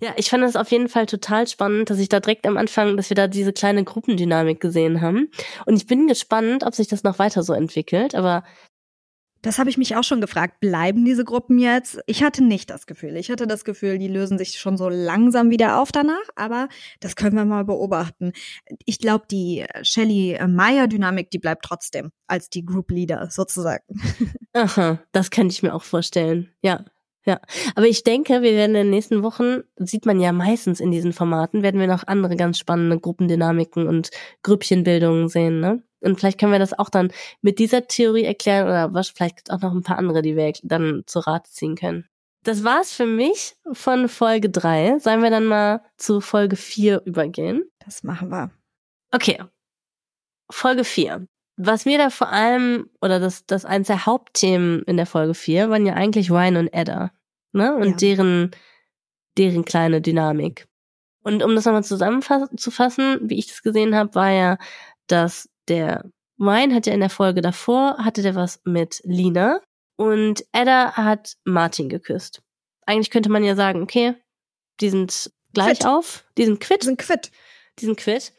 [0.00, 2.96] Ja, ich fand es auf jeden Fall total spannend, dass ich da direkt am Anfang,
[2.96, 5.30] dass wir da diese kleine Gruppendynamik gesehen haben.
[5.64, 8.16] Und ich bin gespannt, ob sich das noch weiter so entwickelt.
[8.16, 8.42] Aber
[9.42, 10.60] das habe ich mich auch schon gefragt.
[10.60, 12.00] Bleiben diese Gruppen jetzt?
[12.06, 13.16] Ich hatte nicht das Gefühl.
[13.16, 16.68] Ich hatte das Gefühl, die lösen sich schon so langsam wieder auf danach, aber
[17.00, 18.32] das können wir mal beobachten.
[18.86, 23.84] Ich glaube, die Shelly-Meyer-Dynamik, die bleibt trotzdem als die Group Leader sozusagen.
[24.54, 26.50] Aha, das kann ich mir auch vorstellen.
[26.62, 26.84] Ja,
[27.24, 27.40] Ja,
[27.76, 31.12] aber ich denke, wir werden in den nächsten Wochen, sieht man ja meistens in diesen
[31.12, 34.10] Formaten, werden wir noch andere ganz spannende Gruppendynamiken und
[34.42, 35.82] Grüppchenbildungen sehen, ne?
[36.00, 39.50] Und vielleicht können wir das auch dann mit dieser Theorie erklären oder was, vielleicht gibt
[39.50, 42.08] es auch noch ein paar andere, die wir dann zu Rat ziehen können.
[42.44, 44.98] Das war's für mich von Folge drei.
[44.98, 47.70] Sollen wir dann mal zu Folge vier übergehen?
[47.78, 48.50] Das machen wir.
[49.12, 49.44] Okay.
[50.50, 51.26] Folge vier.
[51.56, 55.70] Was mir da vor allem, oder das, das eins der Hauptthemen in der Folge 4
[55.70, 57.12] waren ja eigentlich Ryan und Edda,
[57.52, 57.74] ne?
[57.76, 57.96] Und ja.
[57.96, 58.50] deren,
[59.36, 60.66] deren kleine Dynamik.
[61.22, 64.58] Und um das nochmal zusammenzufassen, wie ich das gesehen habe, war ja,
[65.06, 69.60] dass der Ryan hat ja in der Folge davor, hatte der was mit Lina
[69.96, 72.42] und Edda hat Martin geküsst.
[72.86, 74.14] Eigentlich könnte man ja sagen, okay,
[74.80, 75.86] die sind gleich quit.
[75.86, 76.82] auf, die sind quitt.
[76.82, 77.30] Die sind quitt.
[77.78, 78.32] Die sind quitt.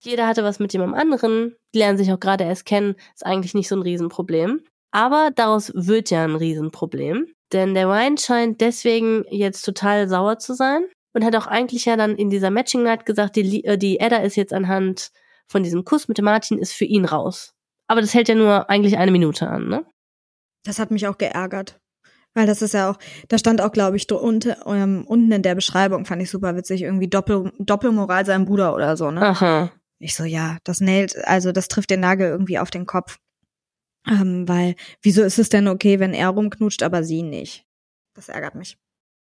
[0.00, 3.54] Jeder hatte was mit jemandem anderen, die lernen sich auch gerade erst kennen, ist eigentlich
[3.54, 4.62] nicht so ein Riesenproblem.
[4.90, 10.54] Aber daraus wird ja ein Riesenproblem, denn der Ryan scheint deswegen jetzt total sauer zu
[10.54, 14.00] sein und hat auch eigentlich ja dann in dieser Matching Night gesagt, die, äh, die
[14.00, 15.10] Edda ist jetzt anhand
[15.46, 17.54] von diesem Kuss mit dem Martin ist für ihn raus.
[17.86, 19.84] Aber das hält ja nur eigentlich eine Minute an, ne?
[20.64, 21.80] Das hat mich auch geärgert.
[22.34, 25.54] Weil das ist ja auch, da stand auch, glaube ich, unten, ähm, unten in der
[25.54, 29.22] Beschreibung, fand ich super witzig, irgendwie Doppel, Doppelmoral sein Bruder oder so, ne?
[29.22, 29.70] Aha.
[29.98, 33.18] Ich so, ja, das nailt, also das trifft den Nagel irgendwie auf den Kopf.
[34.06, 37.64] Ähm, weil, wieso ist es denn okay, wenn er rumknutscht, aber sie nicht?
[38.14, 38.78] Das ärgert mich.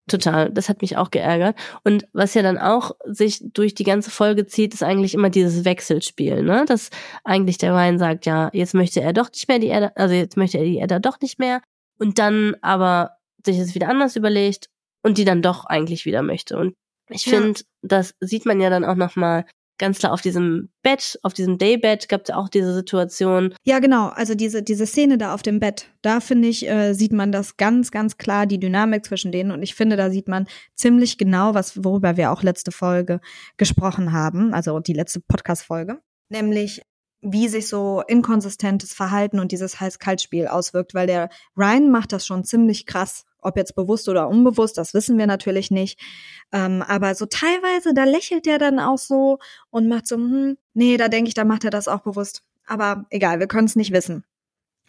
[0.08, 1.58] Total, das hat mich auch geärgert.
[1.84, 5.66] Und was ja dann auch sich durch die ganze Folge zieht, ist eigentlich immer dieses
[5.66, 6.66] Wechselspiel, ne?
[6.68, 6.92] Dass
[7.24, 10.38] eigentlich der Ryan sagt, ja, jetzt möchte er doch nicht mehr die Edda, also jetzt
[10.38, 11.62] möchte er die Edda doch nicht mehr.
[11.98, 14.70] Und dann aber sich es wieder anders überlegt
[15.02, 16.58] und die dann doch eigentlich wieder möchte.
[16.58, 16.76] Und
[17.10, 17.40] ich ja.
[17.40, 19.46] finde, das sieht man ja dann auch nochmal
[19.78, 23.54] ganz klar auf diesem Bett, auf diesem Daybed gab es auch diese Situation.
[23.64, 24.08] Ja, genau.
[24.08, 27.58] Also diese, diese Szene da auf dem Bett, da finde ich, äh, sieht man das
[27.58, 29.52] ganz, ganz klar, die Dynamik zwischen denen.
[29.52, 33.20] Und ich finde, da sieht man ziemlich genau, was, worüber wir auch letzte Folge
[33.58, 36.00] gesprochen haben, also die letzte Podcast-Folge.
[36.30, 36.82] Nämlich,
[37.22, 42.44] wie sich so inkonsistentes Verhalten und dieses Heiß-Kalt-Spiel auswirkt, weil der Ryan macht das schon
[42.44, 46.00] ziemlich krass ob jetzt bewusst oder unbewusst, das wissen wir natürlich nicht.
[46.52, 50.98] Ähm, aber so teilweise, da lächelt der dann auch so und macht so, hm, nee,
[50.98, 52.44] da denke ich, da macht er das auch bewusst.
[52.68, 54.24] Aber egal, wir können es nicht wissen.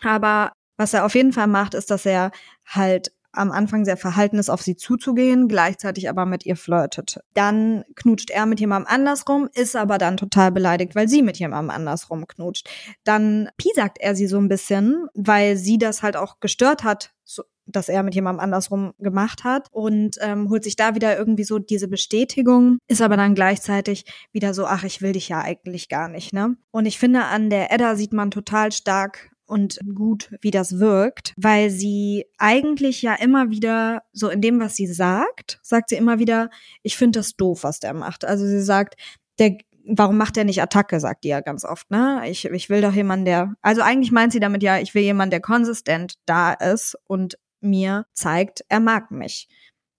[0.02, 2.30] Aber was er auf jeden Fall macht, ist, dass er
[2.66, 7.20] halt am Anfang sehr verhalten ist, auf sie zuzugehen, gleichzeitig aber mit ihr flirtet.
[7.34, 11.70] Dann knutscht er mit jemandem andersrum, ist aber dann total beleidigt, weil sie mit jemandem
[11.70, 12.68] andersrum knutscht.
[13.04, 17.42] Dann piesackt er sie so ein bisschen, weil sie das halt auch gestört hat, so,
[17.66, 21.58] dass er mit jemandem andersrum gemacht hat und ähm, holt sich da wieder irgendwie so
[21.58, 26.08] diese Bestätigung, ist aber dann gleichzeitig wieder so, ach, ich will dich ja eigentlich gar
[26.08, 26.56] nicht, ne?
[26.70, 31.32] Und ich finde, an der Edda sieht man total stark und gut, wie das wirkt,
[31.36, 36.18] weil sie eigentlich ja immer wieder so in dem, was sie sagt, sagt sie immer
[36.18, 36.50] wieder,
[36.82, 38.24] ich finde das doof, was der macht.
[38.24, 38.96] Also sie sagt,
[39.38, 42.22] der warum macht der nicht Attacke, sagt die ja ganz oft, ne?
[42.26, 45.30] Ich, ich will doch jemanden, der, also eigentlich meint sie damit ja, ich will jemanden,
[45.30, 49.48] der konsistent da ist und mir zeigt, er mag mich.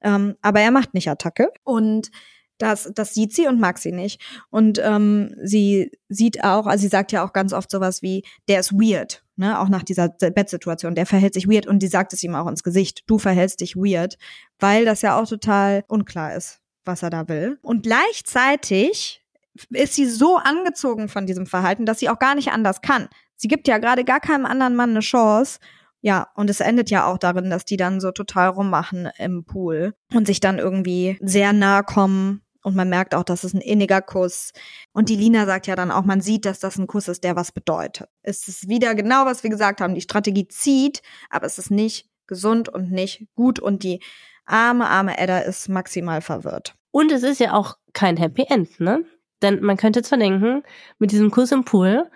[0.01, 2.11] Ähm, aber er macht nicht Attacke und
[2.57, 4.21] das, das sieht sie und mag sie nicht.
[4.49, 8.59] Und ähm, sie sieht auch, also sie sagt ja auch ganz oft sowas wie, der
[8.59, 12.23] ist weird, ne, auch nach dieser Bettsituation, der verhält sich weird und sie sagt es
[12.23, 14.17] ihm auch ins Gesicht, du verhältst dich weird,
[14.59, 17.59] weil das ja auch total unklar ist, was er da will.
[17.61, 19.23] Und gleichzeitig
[19.69, 23.07] ist sie so angezogen von diesem Verhalten, dass sie auch gar nicht anders kann.
[23.35, 25.59] Sie gibt ja gerade gar keinem anderen Mann eine Chance
[26.07, 29.93] ja, und es endet ja auch darin, dass die dann so total rummachen im Pool
[30.13, 32.43] und sich dann irgendwie sehr nahe kommen.
[32.63, 34.53] Und man merkt auch, dass es ein inniger Kuss.
[34.93, 37.35] Und die Lina sagt ja dann auch, man sieht, dass das ein Kuss ist, der
[37.35, 38.07] was bedeutet.
[38.21, 39.95] Es ist wieder genau, was wir gesagt haben.
[39.95, 43.59] Die Strategie zieht, aber es ist nicht gesund und nicht gut.
[43.59, 44.01] Und die
[44.45, 46.75] arme, arme Edda ist maximal verwirrt.
[46.91, 49.03] Und es ist ja auch kein Happy End, ne?
[49.41, 50.63] Denn man könnte zwar denken,
[50.99, 52.09] mit diesem Kuss im Pool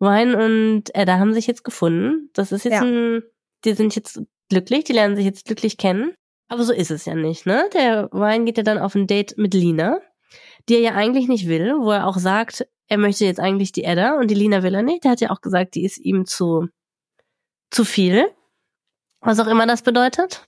[0.00, 2.30] Ryan und Edda haben sich jetzt gefunden.
[2.34, 2.82] Das ist jetzt ja.
[2.82, 3.22] ein,
[3.64, 6.14] die sind jetzt glücklich, die lernen sich jetzt glücklich kennen.
[6.48, 7.68] Aber so ist es ja nicht, ne?
[7.72, 10.00] Der Ryan geht ja dann auf ein Date mit Lina,
[10.68, 13.84] die er ja eigentlich nicht will, wo er auch sagt, er möchte jetzt eigentlich die
[13.84, 15.04] Edda und die Lina will er nicht.
[15.04, 16.68] Der hat ja auch gesagt, die ist ihm zu,
[17.70, 18.26] zu viel.
[19.20, 20.46] Was auch immer das bedeutet.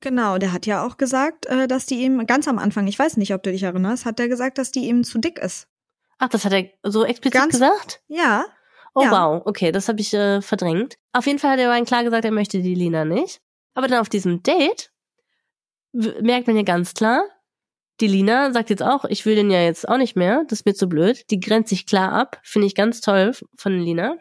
[0.00, 3.16] Genau, der hat ja auch gesagt, äh, dass die ihm ganz am Anfang, ich weiß
[3.16, 5.66] nicht, ob du dich erinnerst, hat er gesagt, dass die ihm zu dick ist.
[6.18, 8.02] Ach, das hat er so explizit ganz, gesagt?
[8.06, 8.44] Ja,
[8.98, 9.10] Oh ja.
[9.12, 10.96] wow, okay, das habe ich äh, verdrängt.
[11.12, 13.40] Auf jeden Fall hat der Ryan klar gesagt, er möchte die Lina nicht.
[13.74, 14.90] Aber dann auf diesem Date
[15.92, 17.22] merkt man ja ganz klar,
[18.00, 20.66] die Lina sagt jetzt auch, ich will den ja jetzt auch nicht mehr, das ist
[20.66, 21.30] mir zu blöd.
[21.30, 24.16] Die grenzt sich klar ab, finde ich ganz toll von Lina.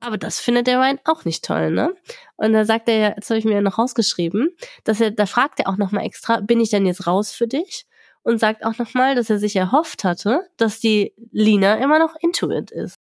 [0.00, 1.94] Aber das findet der Ryan auch nicht toll, ne?
[2.36, 4.50] Und da sagt er ja, das habe ich mir noch rausgeschrieben,
[4.82, 7.86] dass er, da fragt er auch nochmal extra, bin ich denn jetzt raus für dich?
[8.22, 12.70] Und sagt auch nochmal, dass er sich erhofft hatte, dass die Lina immer noch Intuit
[12.70, 12.96] ist.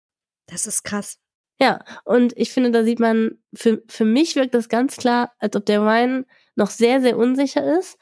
[0.54, 1.18] Das ist krass.
[1.60, 5.56] Ja, und ich finde, da sieht man, für, für mich wirkt das ganz klar, als
[5.56, 7.98] ob der Ryan noch sehr, sehr unsicher ist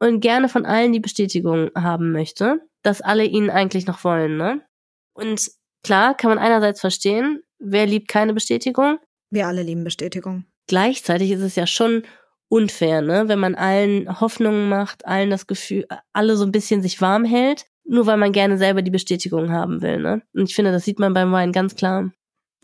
[0.00, 4.62] und gerne von allen die Bestätigung haben möchte, dass alle ihn eigentlich noch wollen, ne?
[5.14, 5.50] Und
[5.82, 8.98] klar, kann man einerseits verstehen, wer liebt keine Bestätigung?
[9.30, 10.44] Wir alle lieben Bestätigung.
[10.66, 12.02] Gleichzeitig ist es ja schon
[12.48, 13.28] unfair, ne?
[13.28, 17.66] Wenn man allen Hoffnungen macht, allen das Gefühl, alle so ein bisschen sich warm hält,
[17.84, 20.22] nur weil man gerne selber die Bestätigung haben will, ne?
[20.34, 22.10] Und ich finde, das sieht man beim Wein ganz klar.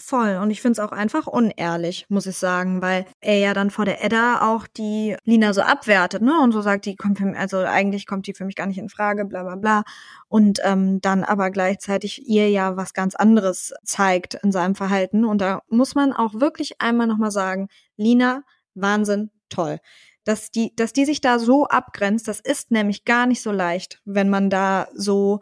[0.03, 0.39] Voll.
[0.43, 3.85] Und ich finde es auch einfach unehrlich, muss ich sagen, weil er ja dann vor
[3.85, 6.41] der Edda auch die Lina so abwertet, ne?
[6.43, 8.79] Und so sagt, die kommt für mich, also eigentlich kommt die für mich gar nicht
[8.79, 9.83] in Frage, bla bla bla.
[10.29, 15.27] Und ähm, dann aber gleichzeitig ihr ja was ganz anderes zeigt in seinem Verhalten.
[15.27, 18.43] Und da muss man auch wirklich einmal nochmal sagen, Lina,
[18.75, 19.81] Wahnsinn, toll.
[20.25, 24.01] Dass die, dass die sich da so abgrenzt, das ist nämlich gar nicht so leicht,
[24.05, 25.41] wenn man da so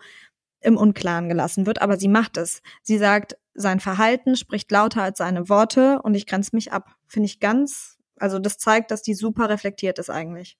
[0.60, 2.62] im Unklaren gelassen wird, aber sie macht es.
[2.82, 6.94] Sie sagt, sein Verhalten spricht lauter als seine Worte und ich grenze mich ab.
[7.06, 10.58] Finde ich ganz, also das zeigt, dass die super reflektiert ist eigentlich.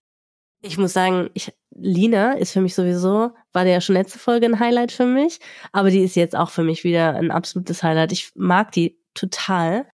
[0.60, 4.46] Ich muss sagen, ich, Lina ist für mich sowieso, war der ja schon letzte Folge
[4.46, 5.38] ein Highlight für mich,
[5.72, 8.10] aber die ist jetzt auch für mich wieder ein absolutes Highlight.
[8.10, 9.88] Ich mag die total.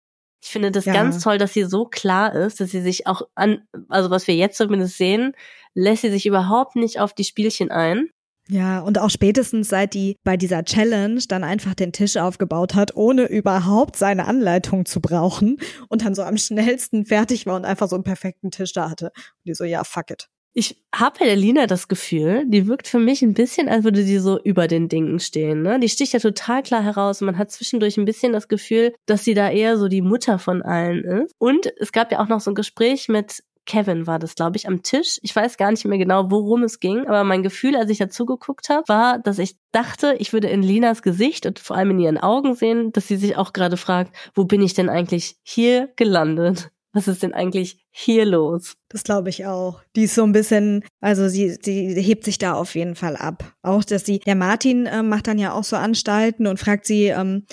[0.45, 0.93] Ich finde das ja.
[0.93, 4.35] ganz toll, dass sie so klar ist, dass sie sich auch an, also was wir
[4.35, 5.33] jetzt zumindest sehen,
[5.73, 8.11] lässt sie sich überhaupt nicht auf die Spielchen ein.
[8.51, 12.95] Ja, und auch spätestens seit die bei dieser Challenge dann einfach den Tisch aufgebaut hat,
[12.95, 15.57] ohne überhaupt seine Anleitung zu brauchen
[15.89, 19.07] und dann so am schnellsten fertig war und einfach so einen perfekten Tisch da hatte.
[19.15, 20.29] Und die so, ja, fuck it.
[20.57, 24.05] Ich habe bei der Lina das Gefühl, die wirkt für mich ein bisschen, als würde
[24.05, 25.63] sie so über den Dingen stehen.
[25.63, 25.81] Ne?
[25.81, 29.35] Die sticht ja total klar heraus man hat zwischendurch ein bisschen das Gefühl, dass sie
[29.35, 31.35] da eher so die Mutter von allen ist.
[31.39, 34.69] Und es gab ja auch noch so ein Gespräch mit Kevin war das, glaube ich,
[34.69, 35.19] am Tisch.
[35.23, 38.27] Ich weiß gar nicht mehr genau, worum es ging, aber mein Gefühl, als ich dazu
[38.27, 42.01] geguckt habe, war, dass ich dachte, ich würde in Linas Gesicht und vor allem in
[42.01, 45.89] ihren Augen sehen, dass sie sich auch gerade fragt, wo bin ich denn eigentlich hier
[45.97, 46.71] gelandet?
[46.95, 48.77] Was ist denn eigentlich hier los?
[48.89, 49.83] Das glaube ich auch.
[49.97, 53.53] Die ist so ein bisschen, also sie, sie hebt sich da auf jeden Fall ab.
[53.63, 57.07] Auch, dass sie, der Martin äh, macht dann ja auch so Anstalten und fragt sie,
[57.07, 57.47] ähm,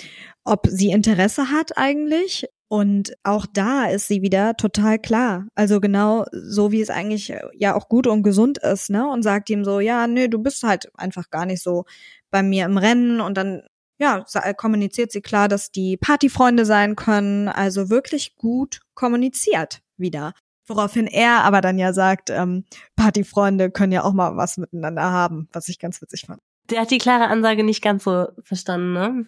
[0.44, 2.46] ob sie Interesse hat eigentlich.
[2.68, 5.46] Und auch da ist sie wieder total klar.
[5.54, 9.06] Also genau so, wie es eigentlich äh, ja auch gut und gesund ist, ne?
[9.06, 11.84] Und sagt ihm so, ja, nö, du bist halt einfach gar nicht so
[12.30, 13.20] bei mir im Rennen.
[13.20, 13.62] Und dann,
[14.02, 17.48] ja, kommuniziert sie klar, dass die Partyfreunde sein können.
[17.48, 20.34] Also wirklich gut kommuniziert wieder.
[20.66, 22.64] Woraufhin er aber dann ja sagt, ähm,
[22.96, 26.40] Partyfreunde können ja auch mal was miteinander haben, was ich ganz witzig fand.
[26.70, 29.26] Der hat die klare Ansage nicht ganz so verstanden, ne?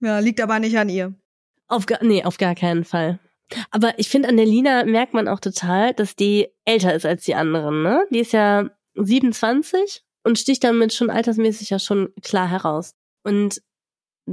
[0.00, 1.14] Ja, liegt aber nicht an ihr.
[1.66, 3.20] Auf gar, nee, auf gar keinen Fall.
[3.70, 7.24] Aber ich finde, an der Lina merkt man auch total, dass die älter ist als
[7.24, 8.06] die anderen, ne?
[8.10, 12.94] Die ist ja 27 und sticht damit schon altersmäßig ja schon klar heraus.
[13.22, 13.60] Und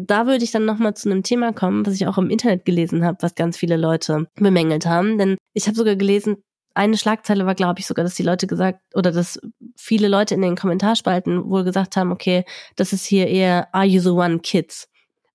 [0.05, 3.03] da würde ich dann nochmal zu einem Thema kommen, was ich auch im Internet gelesen
[3.03, 5.17] habe, was ganz viele Leute bemängelt haben.
[5.17, 6.38] Denn ich habe sogar gelesen,
[6.73, 9.39] eine Schlagzeile war, glaube ich, sogar, dass die Leute gesagt, oder dass
[9.75, 13.99] viele Leute in den Kommentarspalten wohl gesagt haben, okay, das ist hier eher Are You
[13.99, 14.88] the One Kids?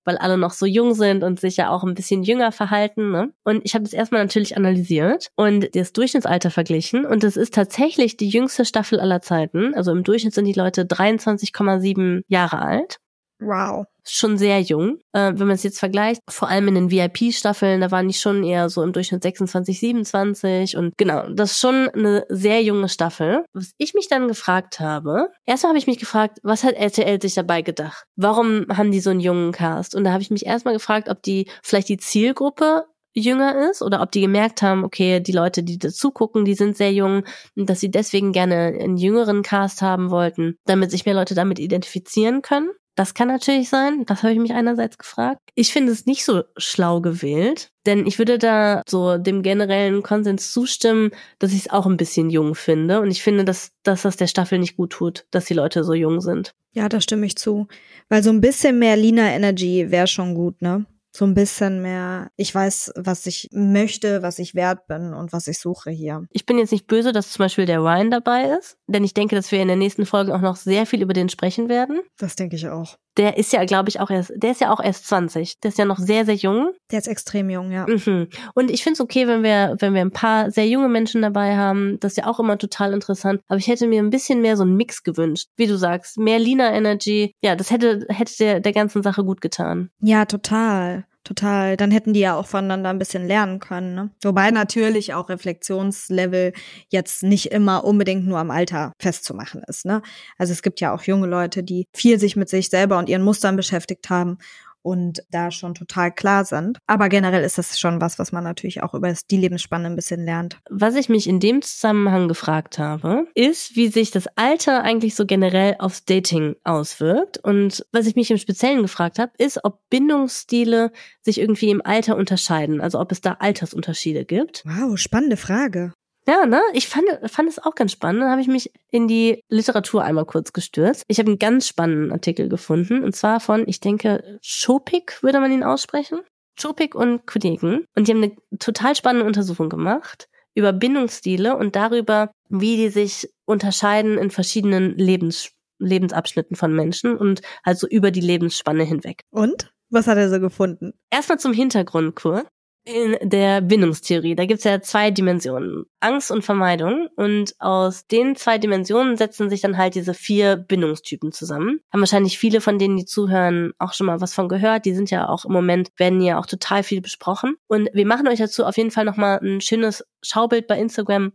[0.05, 3.11] weil alle noch so jung sind und sich ja auch ein bisschen jünger verhalten.
[3.11, 3.33] Ne?
[3.43, 8.17] Und ich habe das erstmal natürlich analysiert und das Durchschnittsalter verglichen und es ist tatsächlich
[8.17, 9.73] die jüngste Staffel aller Zeiten.
[9.75, 12.97] Also im Durchschnitt sind die Leute 23,7 Jahre alt.
[13.43, 13.85] Wow.
[14.05, 14.97] Schon sehr jung.
[15.13, 18.43] Äh, wenn man es jetzt vergleicht, vor allem in den VIP-Staffeln, da waren die schon
[18.43, 23.45] eher so im Durchschnitt 26, 27 und genau, das ist schon eine sehr junge Staffel.
[23.53, 27.33] Was ich mich dann gefragt habe, erstmal habe ich mich gefragt, was hat RTL sich
[27.33, 28.03] dabei gedacht?
[28.17, 29.95] Warum haben die so einen jungen Cast?
[29.95, 34.01] Und da habe ich mich erstmal gefragt, ob die vielleicht die Zielgruppe jünger ist oder
[34.01, 37.23] ob die gemerkt haben, okay, die Leute, die dazu gucken, die sind sehr jung
[37.55, 41.59] und dass sie deswegen gerne einen jüngeren Cast haben wollten, damit sich mehr Leute damit
[41.59, 42.69] identifizieren können.
[42.95, 44.05] Das kann natürlich sein.
[44.05, 45.39] Das habe ich mich einerseits gefragt.
[45.55, 50.51] Ich finde es nicht so schlau gewählt, denn ich würde da so dem generellen Konsens
[50.51, 53.01] zustimmen, dass ich es auch ein bisschen jung finde.
[53.01, 55.93] Und ich finde, dass, dass das der Staffel nicht gut tut, dass die Leute so
[55.93, 56.53] jung sind.
[56.73, 57.67] Ja, da stimme ich zu.
[58.09, 60.85] Weil so ein bisschen mehr Lina Energy wäre schon gut, ne?
[61.15, 65.47] So ein bisschen mehr, ich weiß, was ich möchte, was ich wert bin und was
[65.47, 66.25] ich suche hier.
[66.31, 69.35] Ich bin jetzt nicht böse, dass zum Beispiel der Ryan dabei ist, denn ich denke,
[69.35, 72.01] dass wir in der nächsten Folge auch noch sehr viel über den sprechen werden.
[72.17, 72.97] Das denke ich auch.
[73.17, 75.59] Der ist ja, glaube ich, auch erst, der ist ja auch erst 20.
[75.59, 76.73] Der ist ja noch sehr, sehr jung.
[76.91, 77.85] Der ist extrem jung, ja.
[77.87, 78.27] Mhm.
[78.55, 81.55] Und ich finde es okay, wenn wir, wenn wir ein paar sehr junge Menschen dabei
[81.55, 81.99] haben.
[81.99, 83.41] Das ist ja auch immer total interessant.
[83.47, 85.47] Aber ich hätte mir ein bisschen mehr so einen Mix gewünscht.
[85.55, 87.35] Wie du sagst, mehr Lina Energy.
[87.41, 89.89] Ja, das hätte, hätte der, der ganzen Sache gut getan.
[89.99, 91.05] Ja, total.
[91.23, 91.77] Total.
[91.77, 93.95] Dann hätten die ja auch voneinander ein bisschen lernen können.
[93.95, 94.11] Ne?
[94.23, 96.53] Wobei natürlich auch Reflexionslevel
[96.89, 99.85] jetzt nicht immer unbedingt nur am Alter festzumachen ist.
[99.85, 100.01] Ne?
[100.37, 103.23] Also es gibt ja auch junge Leute, die viel sich mit sich selber und ihren
[103.23, 104.37] Mustern beschäftigt haben
[104.83, 106.77] und da schon total klar sind.
[106.85, 110.23] Aber generell ist das schon was, was man natürlich auch über die Lebensspanne ein bisschen
[110.25, 110.59] lernt.
[110.69, 115.25] Was ich mich in dem Zusammenhang gefragt habe, ist, wie sich das Alter eigentlich so
[115.25, 117.37] generell aufs Dating auswirkt.
[117.37, 120.91] Und was ich mich im Speziellen gefragt habe, ist, ob Bindungsstile
[121.21, 124.63] sich irgendwie im Alter unterscheiden, also ob es da Altersunterschiede gibt.
[124.65, 125.93] Wow, spannende Frage.
[126.25, 126.61] Ja, ne?
[126.73, 128.21] Ich fand, fand es auch ganz spannend.
[128.21, 131.03] Dann habe ich mich in die Literatur einmal kurz gestürzt.
[131.07, 133.03] Ich habe einen ganz spannenden Artikel gefunden.
[133.03, 136.19] Und zwar von, ich denke, Chopik würde man ihn aussprechen.
[136.61, 137.85] Chopik und Kollegen.
[137.95, 143.29] Und die haben eine total spannende Untersuchung gemacht über Bindungsstile und darüber, wie die sich
[143.45, 149.23] unterscheiden in verschiedenen Lebens, Lebensabschnitten von Menschen und also über die Lebensspanne hinweg.
[149.31, 149.73] Und?
[149.89, 150.93] Was hat er so gefunden?
[151.11, 152.47] Erstmal zum Hintergrund kurz
[152.85, 154.35] in der Bindungstheorie.
[154.35, 157.07] Da gibt's ja zwei Dimensionen, Angst und Vermeidung.
[157.15, 161.79] Und aus den zwei Dimensionen setzen sich dann halt diese vier Bindungstypen zusammen.
[161.91, 164.85] Haben wahrscheinlich viele von denen, die zuhören, auch schon mal was von gehört.
[164.85, 167.55] Die sind ja auch im Moment, werden ja auch total viel besprochen.
[167.67, 171.31] Und wir machen euch dazu auf jeden Fall nochmal ein schönes Schaubild bei Instagram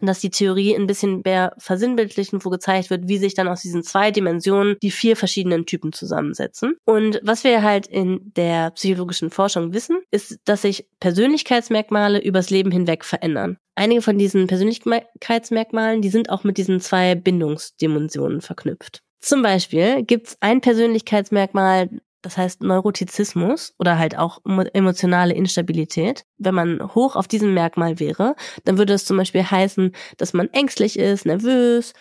[0.00, 3.82] dass die Theorie ein bisschen mehr versinnbildlichen, wo gezeigt wird, wie sich dann aus diesen
[3.82, 6.76] zwei Dimensionen die vier verschiedenen Typen zusammensetzen.
[6.84, 12.70] Und was wir halt in der psychologischen Forschung wissen, ist, dass sich Persönlichkeitsmerkmale übers Leben
[12.70, 13.58] hinweg verändern.
[13.74, 19.02] Einige von diesen Persönlichkeitsmerkmalen, die sind auch mit diesen zwei Bindungsdimensionen verknüpft.
[19.20, 21.90] Zum Beispiel gibt es ein Persönlichkeitsmerkmal,
[22.26, 26.24] das heißt Neurotizismus oder halt auch emotionale Instabilität.
[26.38, 28.34] Wenn man hoch auf diesem Merkmal wäre,
[28.64, 31.92] dann würde es zum Beispiel heißen, dass man ängstlich ist, nervös,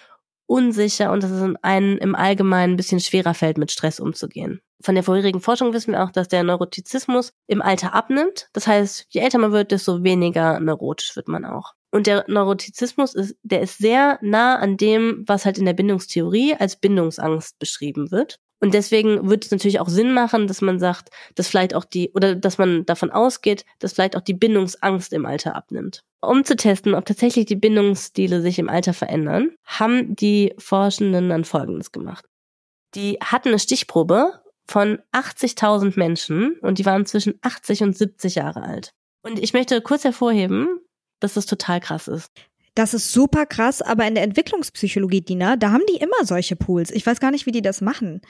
[0.47, 4.61] unsicher und dass es einem im Allgemeinen ein bisschen schwerer fällt, mit Stress umzugehen.
[4.81, 8.49] Von der vorherigen Forschung wissen wir auch, dass der Neurotizismus im Alter abnimmt.
[8.53, 11.73] Das heißt, je älter man wird, desto weniger neurotisch wird man auch.
[11.91, 16.55] Und der Neurotizismus ist, der ist sehr nah an dem, was halt in der Bindungstheorie
[16.55, 18.39] als Bindungsangst beschrieben wird.
[18.61, 22.11] Und deswegen wird es natürlich auch Sinn machen, dass man sagt, dass vielleicht auch die,
[22.13, 26.03] oder dass man davon ausgeht, dass vielleicht auch die Bindungsangst im Alter abnimmt.
[26.21, 31.45] Um zu testen, ob tatsächlich die Bindungsstile sich im Alter verändern, haben die Forschenden dann
[31.45, 32.25] Folgendes gemacht.
[32.95, 38.63] Die hatten eine Stichprobe von 80.000 Menschen und die waren zwischen 80 und 70 Jahre
[38.63, 38.93] alt.
[39.21, 40.79] Und ich möchte kurz hervorheben,
[41.19, 42.31] dass das total krass ist.
[42.75, 46.91] Das ist super krass, aber in der Entwicklungspsychologie, Dina, da haben die immer solche Pools.
[46.91, 48.21] Ich weiß gar nicht, wie die das machen.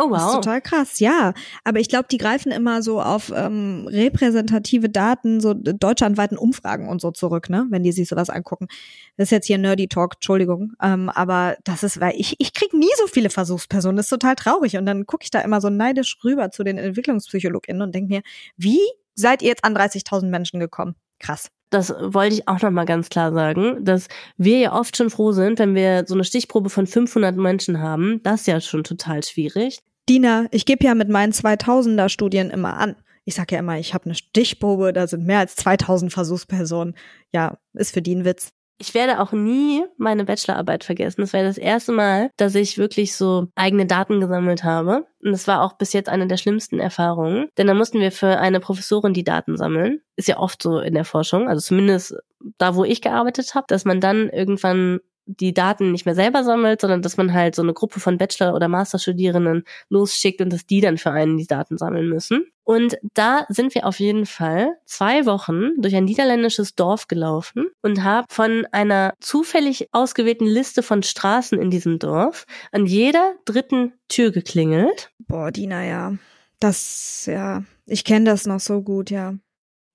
[0.00, 0.12] Oh wow.
[0.12, 1.32] Das ist total krass, ja.
[1.64, 7.00] Aber ich glaube, die greifen immer so auf ähm, repräsentative Daten, so deutschlandweiten Umfragen und
[7.00, 8.68] so zurück, ne, wenn die sich sowas angucken.
[9.16, 10.74] Das ist jetzt hier Nerdy Talk, Entschuldigung.
[10.80, 14.36] Ähm, aber das ist, weil ich, ich krieg nie so viele Versuchspersonen, das ist total
[14.36, 14.76] traurig.
[14.76, 18.22] Und dann gucke ich da immer so neidisch rüber zu den EntwicklungspsychologInnen und denke mir,
[18.56, 18.80] wie
[19.14, 20.94] seid ihr jetzt an 30.000 Menschen gekommen?
[21.18, 25.32] Krass das wollte ich auch nochmal ganz klar sagen, dass wir ja oft schon froh
[25.32, 28.20] sind, wenn wir so eine Stichprobe von 500 Menschen haben.
[28.22, 29.80] Das ist ja schon total schwierig.
[30.08, 32.96] Dina, ich gebe ja mit meinen 2000er Studien immer an.
[33.24, 36.94] Ich sage ja immer, ich habe eine Stichprobe, da sind mehr als 2000 Versuchspersonen.
[37.30, 38.52] Ja, ist für die ein Witz.
[38.80, 41.20] Ich werde auch nie meine Bachelorarbeit vergessen.
[41.20, 45.04] Das war das erste Mal, dass ich wirklich so eigene Daten gesammelt habe.
[45.20, 47.48] Und das war auch bis jetzt eine der schlimmsten Erfahrungen.
[47.58, 50.00] Denn da mussten wir für eine Professorin die Daten sammeln.
[50.14, 52.14] Ist ja oft so in der Forschung, also zumindest
[52.56, 56.80] da, wo ich gearbeitet habe, dass man dann irgendwann die Daten nicht mehr selber sammelt,
[56.80, 60.80] sondern dass man halt so eine Gruppe von Bachelor- oder Masterstudierenden losschickt und dass die
[60.80, 62.46] dann für einen die Daten sammeln müssen.
[62.64, 68.02] Und da sind wir auf jeden Fall zwei Wochen durch ein niederländisches Dorf gelaufen und
[68.02, 74.32] haben von einer zufällig ausgewählten Liste von Straßen in diesem Dorf an jeder dritten Tür
[74.32, 75.10] geklingelt.
[75.18, 76.14] Boah, Dina, ja.
[76.60, 79.34] Das, ja, ich kenne das noch so gut, ja.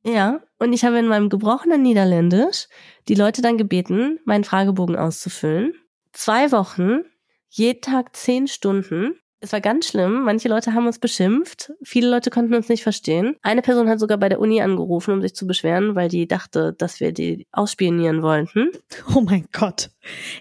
[0.05, 2.67] Ja, und ich habe in meinem gebrochenen Niederländisch
[3.08, 5.73] die Leute dann gebeten, meinen Fragebogen auszufüllen.
[6.13, 7.02] Zwei Wochen,
[7.49, 10.23] jeden Tag zehn Stunden es war ganz schlimm.
[10.23, 11.73] Manche Leute haben uns beschimpft.
[11.84, 13.36] Viele Leute konnten uns nicht verstehen.
[13.41, 16.71] Eine Person hat sogar bei der Uni angerufen, um sich zu beschweren, weil die dachte,
[16.71, 18.71] dass wir die ausspionieren wollten.
[19.13, 19.89] Oh mein Gott.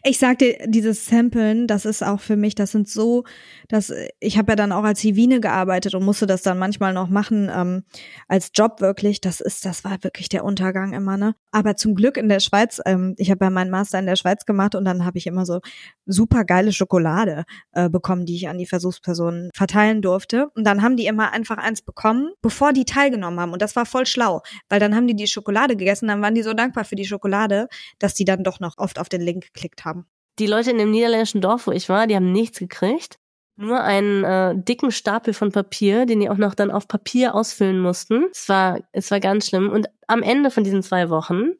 [0.02, 3.24] Ich sagte, dieses Samplen, das ist auch für mich, das sind so,
[3.68, 7.08] das, ich habe ja dann auch als Hivine gearbeitet und musste das dann manchmal noch
[7.08, 7.84] machen, ähm,
[8.28, 9.20] als Job wirklich.
[9.20, 11.34] Das ist, das war wirklich der Untergang immer, ne?
[11.50, 14.46] Aber zum Glück in der Schweiz, ähm, ich habe ja meinen Master in der Schweiz
[14.46, 15.60] gemacht und dann habe ich immer so
[16.06, 20.48] super geile Schokolade äh, bekommen, die ich an die Versuchs Versuchspersonen verteilen durfte.
[20.54, 23.52] Und dann haben die immer einfach eins bekommen, bevor die teilgenommen haben.
[23.52, 26.42] Und das war voll schlau, weil dann haben die die Schokolade gegessen, dann waren die
[26.42, 27.68] so dankbar für die Schokolade,
[27.98, 30.06] dass die dann doch noch oft auf den Link geklickt haben.
[30.38, 33.18] Die Leute in dem niederländischen Dorf, wo ich war, die haben nichts gekriegt.
[33.56, 37.78] Nur einen äh, dicken Stapel von Papier, den die auch noch dann auf Papier ausfüllen
[37.78, 38.26] mussten.
[38.32, 39.68] Es war, es war ganz schlimm.
[39.70, 41.52] Und am Ende von diesen zwei Wochen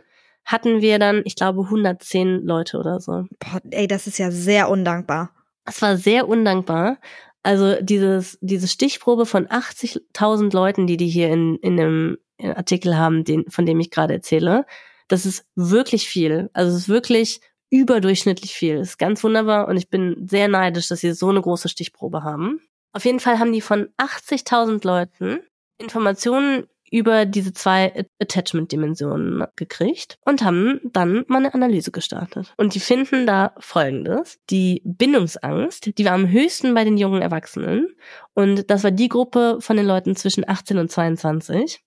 [0.45, 3.26] hatten wir dann, ich glaube, 110 Leute oder so.
[3.38, 5.30] Boah, ey, das ist ja sehr undankbar.
[5.64, 6.99] Es war sehr undankbar.
[7.43, 13.24] Also dieses, diese Stichprobe von 80.000 Leuten, die die hier in, in dem Artikel haben,
[13.24, 14.64] den, von dem ich gerade erzähle,
[15.09, 16.51] das ist wirklich viel.
[16.53, 17.40] Also es ist wirklich
[17.73, 18.77] überdurchschnittlich viel.
[18.77, 22.61] Ist ganz wunderbar und ich bin sehr neidisch, dass sie so eine große Stichprobe haben.
[22.93, 25.41] Auf jeden Fall haben die von 80.000 Leuten
[25.79, 32.53] Informationen über diese zwei Attachment-Dimensionen gekriegt und haben dann mal eine Analyse gestartet.
[32.59, 34.39] Und die finden da Folgendes.
[34.51, 37.89] Die Bindungsangst, die war am höchsten bei den jungen Erwachsenen.
[38.35, 41.83] Und das war die Gruppe von den Leuten zwischen 18 und 22.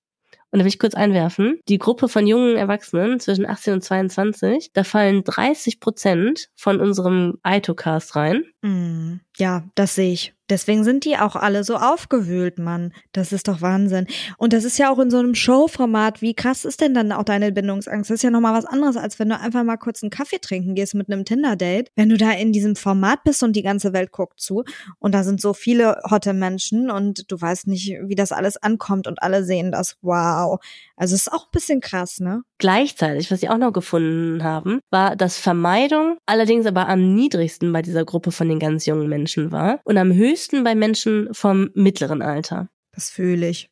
[0.51, 4.71] Und da will ich kurz einwerfen, die Gruppe von jungen Erwachsenen zwischen 18 und 22,
[4.73, 8.45] da fallen 30 Prozent von unserem Itocast rein.
[8.61, 10.35] Mm, ja, das sehe ich.
[10.49, 12.93] Deswegen sind die auch alle so aufgewühlt, Mann.
[13.13, 14.05] Das ist doch Wahnsinn.
[14.37, 16.21] Und das ist ja auch in so einem Showformat.
[16.21, 18.11] Wie krass ist denn dann auch deine Bindungsangst?
[18.11, 20.75] Das ist ja nochmal was anderes, als wenn du einfach mal kurz einen Kaffee trinken
[20.75, 21.89] gehst mit einem Tinder-Date.
[21.95, 24.63] Wenn du da in diesem Format bist und die ganze Welt guckt zu
[24.99, 29.07] und da sind so viele hotte Menschen und du weißt nicht, wie das alles ankommt
[29.07, 29.97] und alle sehen das.
[30.03, 30.59] Wow.
[30.95, 32.43] Also es ist auch ein bisschen krass, ne?
[32.59, 37.81] Gleichzeitig, was sie auch noch gefunden haben, war, dass Vermeidung allerdings aber am niedrigsten bei
[37.81, 42.21] dieser Gruppe von den ganz jungen Menschen war und am höchsten bei Menschen vom mittleren
[42.21, 42.69] Alter.
[42.91, 43.69] Das fühle ich.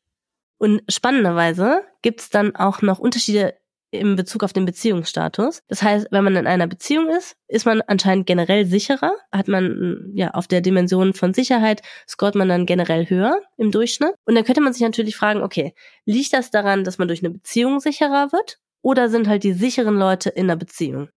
[0.58, 3.56] Und spannenderweise gibt's dann auch noch Unterschiede
[3.94, 5.62] im Bezug auf den Beziehungsstatus.
[5.68, 10.12] Das heißt, wenn man in einer Beziehung ist, ist man anscheinend generell sicherer, hat man
[10.14, 14.16] ja auf der Dimension von Sicherheit scoret man dann generell höher im Durchschnitt.
[14.26, 15.74] Und dann könnte man sich natürlich fragen, okay,
[16.06, 19.96] liegt das daran, dass man durch eine Beziehung sicherer wird oder sind halt die sicheren
[19.96, 21.10] Leute in der Beziehung?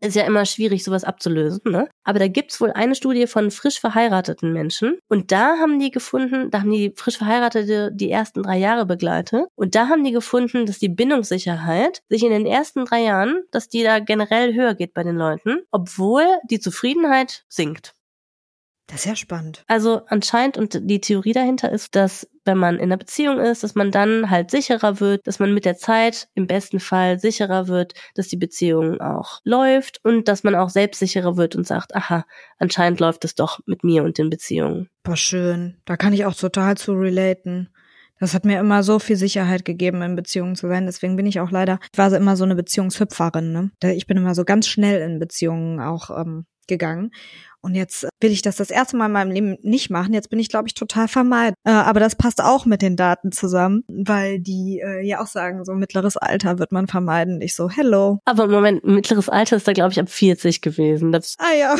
[0.00, 1.88] Ist ja immer schwierig, sowas abzulösen, ne?
[2.04, 4.98] Aber da gibt's wohl eine Studie von frisch verheirateten Menschen.
[5.08, 9.46] Und da haben die gefunden, da haben die frisch Verheiratete die ersten drei Jahre begleitet.
[9.54, 13.68] Und da haben die gefunden, dass die Bindungssicherheit sich in den ersten drei Jahren, dass
[13.68, 17.94] die da generell höher geht bei den Leuten, obwohl die Zufriedenheit sinkt.
[18.86, 19.64] Das ist ja spannend.
[19.66, 23.74] Also anscheinend und die Theorie dahinter ist, dass wenn man in einer Beziehung ist, dass
[23.74, 27.94] man dann halt sicherer wird, dass man mit der Zeit im besten Fall sicherer wird,
[28.14, 32.24] dass die Beziehung auch läuft und dass man auch selbstsicherer wird und sagt, aha,
[32.58, 34.88] anscheinend läuft es doch mit mir und den Beziehungen.
[35.02, 35.76] Boah, schön.
[35.84, 37.70] Da kann ich auch total zu relaten.
[38.18, 40.86] Das hat mir immer so viel Sicherheit gegeben, in Beziehungen zu sein.
[40.86, 43.52] Deswegen bin ich auch leider, ich war immer so eine Beziehungshüpferin.
[43.52, 43.70] Ne?
[43.94, 47.10] Ich bin immer so ganz schnell in Beziehungen auch ähm, gegangen.
[47.62, 50.12] Und jetzt will ich das das erste Mal in meinem Leben nicht machen.
[50.12, 51.54] Jetzt bin ich, glaube ich, total vermeiden.
[51.64, 55.64] Äh, aber das passt auch mit den Daten zusammen, weil die äh, ja auch sagen,
[55.64, 57.40] so mittleres Alter wird man vermeiden.
[57.40, 58.20] Ich so, hello.
[58.24, 61.12] Aber im Moment, mittleres Alter ist da, glaube ich, ab 40 gewesen.
[61.12, 61.76] Das ah ja.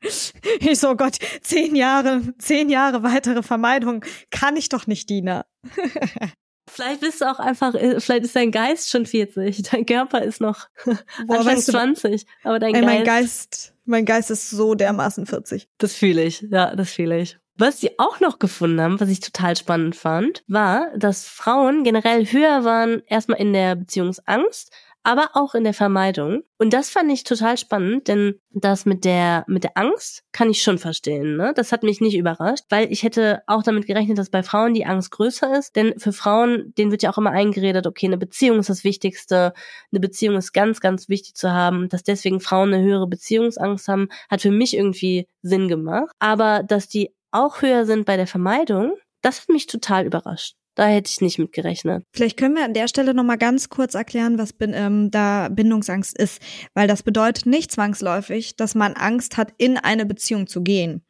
[0.60, 5.44] ich so, oh Gott, zehn Jahre, zehn Jahre weitere Vermeidung kann ich doch nicht, Dina.
[6.66, 10.40] Vielleicht bist du auch einfach, äh, vielleicht ist dein Geist schon 40, dein Körper ist
[10.40, 12.86] noch Boah, Anfang weißt du, 20, aber dein ey, Geist.
[12.86, 15.68] Mein Geist, mein Geist ist so dermaßen 40.
[15.78, 17.38] Das fühle ich, ja, das fühle ich.
[17.56, 22.26] Was sie auch noch gefunden haben, was ich total spannend fand, war, dass Frauen generell
[22.26, 24.72] höher waren, erstmal in der Beziehungsangst,
[25.04, 26.42] aber auch in der Vermeidung.
[26.58, 30.62] Und das fand ich total spannend, denn das mit der, mit der Angst kann ich
[30.62, 31.36] schon verstehen.
[31.36, 31.52] Ne?
[31.54, 34.86] Das hat mich nicht überrascht, weil ich hätte auch damit gerechnet, dass bei Frauen die
[34.86, 35.76] Angst größer ist.
[35.76, 39.52] Denn für Frauen, denen wird ja auch immer eingeredet, okay, eine Beziehung ist das Wichtigste,
[39.92, 41.88] eine Beziehung ist ganz, ganz wichtig zu haben.
[41.90, 46.10] Dass deswegen Frauen eine höhere Beziehungsangst haben, hat für mich irgendwie Sinn gemacht.
[46.18, 50.56] Aber dass die auch höher sind bei der Vermeidung, das hat mich total überrascht.
[50.74, 52.04] Da hätte ich nicht mit gerechnet.
[52.12, 55.48] Vielleicht können wir an der Stelle noch mal ganz kurz erklären, was bin, ähm, da
[55.48, 56.42] Bindungsangst ist,
[56.74, 61.04] weil das bedeutet nicht zwangsläufig, dass man Angst hat, in eine Beziehung zu gehen,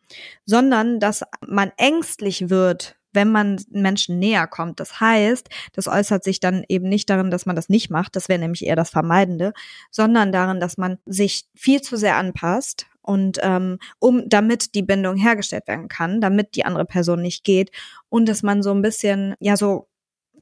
[0.45, 4.81] sondern dass man ängstlich wird, wenn man Menschen näher kommt.
[4.81, 8.29] Das heißt, das äußert sich dann eben nicht darin, dass man das nicht macht, das
[8.29, 9.55] wäre nämlich eher das Vermeidende,
[9.91, 15.17] sondern darin, dass man sich viel zu sehr anpasst und ähm, um damit die Bindung
[15.17, 17.71] hergestellt werden kann, damit die andere Person nicht geht
[18.09, 19.89] und dass man so ein bisschen ja so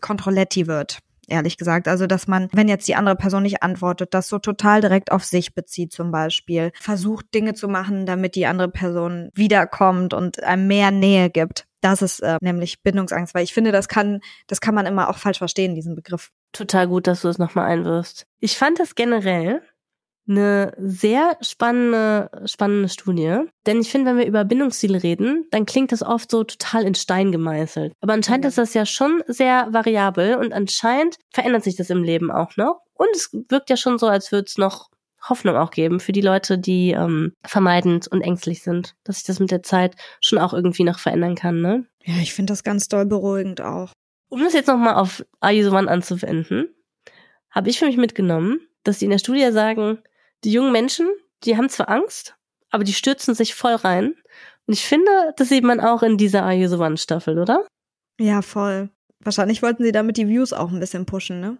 [0.00, 0.98] Kontrolletti wird
[1.28, 1.88] ehrlich gesagt.
[1.88, 5.24] Also, dass man, wenn jetzt die andere Person nicht antwortet, das so total direkt auf
[5.24, 6.72] sich bezieht zum Beispiel.
[6.78, 11.66] Versucht Dinge zu machen, damit die andere Person wiederkommt und einem mehr Nähe gibt.
[11.80, 15.18] Das ist äh, nämlich Bindungsangst, weil ich finde, das kann, das kann man immer auch
[15.18, 16.30] falsch verstehen, diesen Begriff.
[16.52, 18.26] Total gut, dass du es nochmal einwirfst.
[18.38, 19.62] Ich fand das generell
[20.28, 23.40] eine sehr spannende, spannende Studie.
[23.66, 26.94] Denn ich finde, wenn wir über Bindungsziele reden, dann klingt das oft so total in
[26.94, 27.92] Stein gemeißelt.
[28.00, 32.30] Aber anscheinend ist das ja schon sehr variabel und anscheinend verändert sich das im Leben
[32.30, 32.80] auch noch.
[32.94, 34.88] Und es wirkt ja schon so, als würde es noch
[35.28, 39.38] Hoffnung auch geben für die Leute, die ähm, vermeidend und ängstlich sind, dass sich das
[39.38, 41.86] mit der Zeit schon auch irgendwie noch verändern kann, ne?
[42.04, 43.92] Ja, ich finde das ganz doll beruhigend auch.
[44.28, 46.74] Um das jetzt nochmal auf Are You the One anzuwenden,
[47.50, 49.98] habe ich für mich mitgenommen, dass die in der Studie sagen,
[50.44, 51.08] die jungen Menschen,
[51.44, 52.36] die haben zwar Angst,
[52.70, 54.14] aber die stürzen sich voll rein.
[54.66, 57.66] Und ich finde, das sieht man auch in dieser Are You the One Staffel, oder?
[58.18, 58.90] Ja, voll.
[59.20, 61.58] Wahrscheinlich wollten sie damit die Views auch ein bisschen pushen, ne?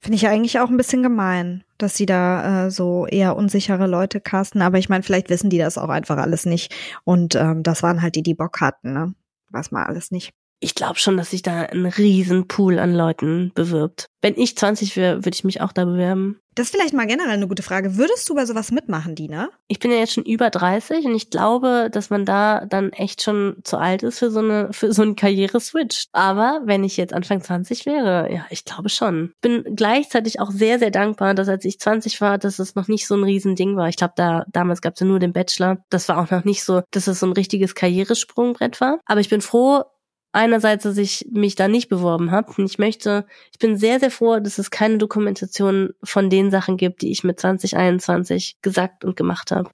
[0.00, 4.20] Finde ich eigentlich auch ein bisschen gemein, dass sie da äh, so eher unsichere Leute
[4.20, 4.62] casten.
[4.62, 6.72] Aber ich meine, vielleicht wissen die das auch einfach alles nicht.
[7.02, 9.14] Und ähm, das waren halt die, die Bock hatten, ne?
[9.50, 13.52] Weiß man alles nicht ich glaube schon, dass sich da ein riesen Pool an Leuten
[13.54, 14.06] bewirbt.
[14.20, 16.40] Wenn ich 20 wäre, würde ich mich auch da bewerben.
[16.58, 17.96] Das ist vielleicht mal generell eine gute Frage.
[17.98, 19.48] Würdest du bei sowas mitmachen, Dina?
[19.68, 23.22] Ich bin ja jetzt schon über 30 und ich glaube, dass man da dann echt
[23.22, 26.06] schon zu alt ist für so eine für so einen Karriereswitch.
[26.10, 29.34] Aber wenn ich jetzt Anfang 20 wäre, ja, ich glaube schon.
[29.40, 33.06] Bin gleichzeitig auch sehr sehr dankbar, dass als ich 20 war, dass es noch nicht
[33.06, 33.88] so ein Riesending war.
[33.88, 35.78] Ich glaube, da damals gab es ja nur den Bachelor.
[35.90, 38.98] Das war auch noch nicht so, dass es so ein richtiges Karrieresprungbrett war.
[39.06, 39.84] Aber ich bin froh,
[40.32, 42.52] einerseits, dass ich mich da nicht beworben habe.
[42.64, 47.02] Ich möchte, ich bin sehr, sehr froh, dass es keine Dokumentation von den Sachen gibt,
[47.02, 49.70] die ich mit 2021 gesagt und gemacht habe.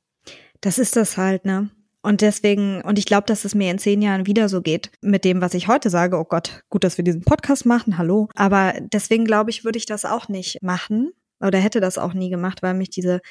[0.61, 1.71] Das ist das halt, ne?
[2.03, 5.25] Und deswegen, und ich glaube, dass es mir in zehn Jahren wieder so geht mit
[5.25, 6.19] dem, was ich heute sage.
[6.19, 8.29] Oh Gott, gut, dass wir diesen Podcast machen, hallo.
[8.35, 12.29] Aber deswegen glaube ich, würde ich das auch nicht machen oder hätte das auch nie
[12.29, 13.23] gemacht, weil mich diese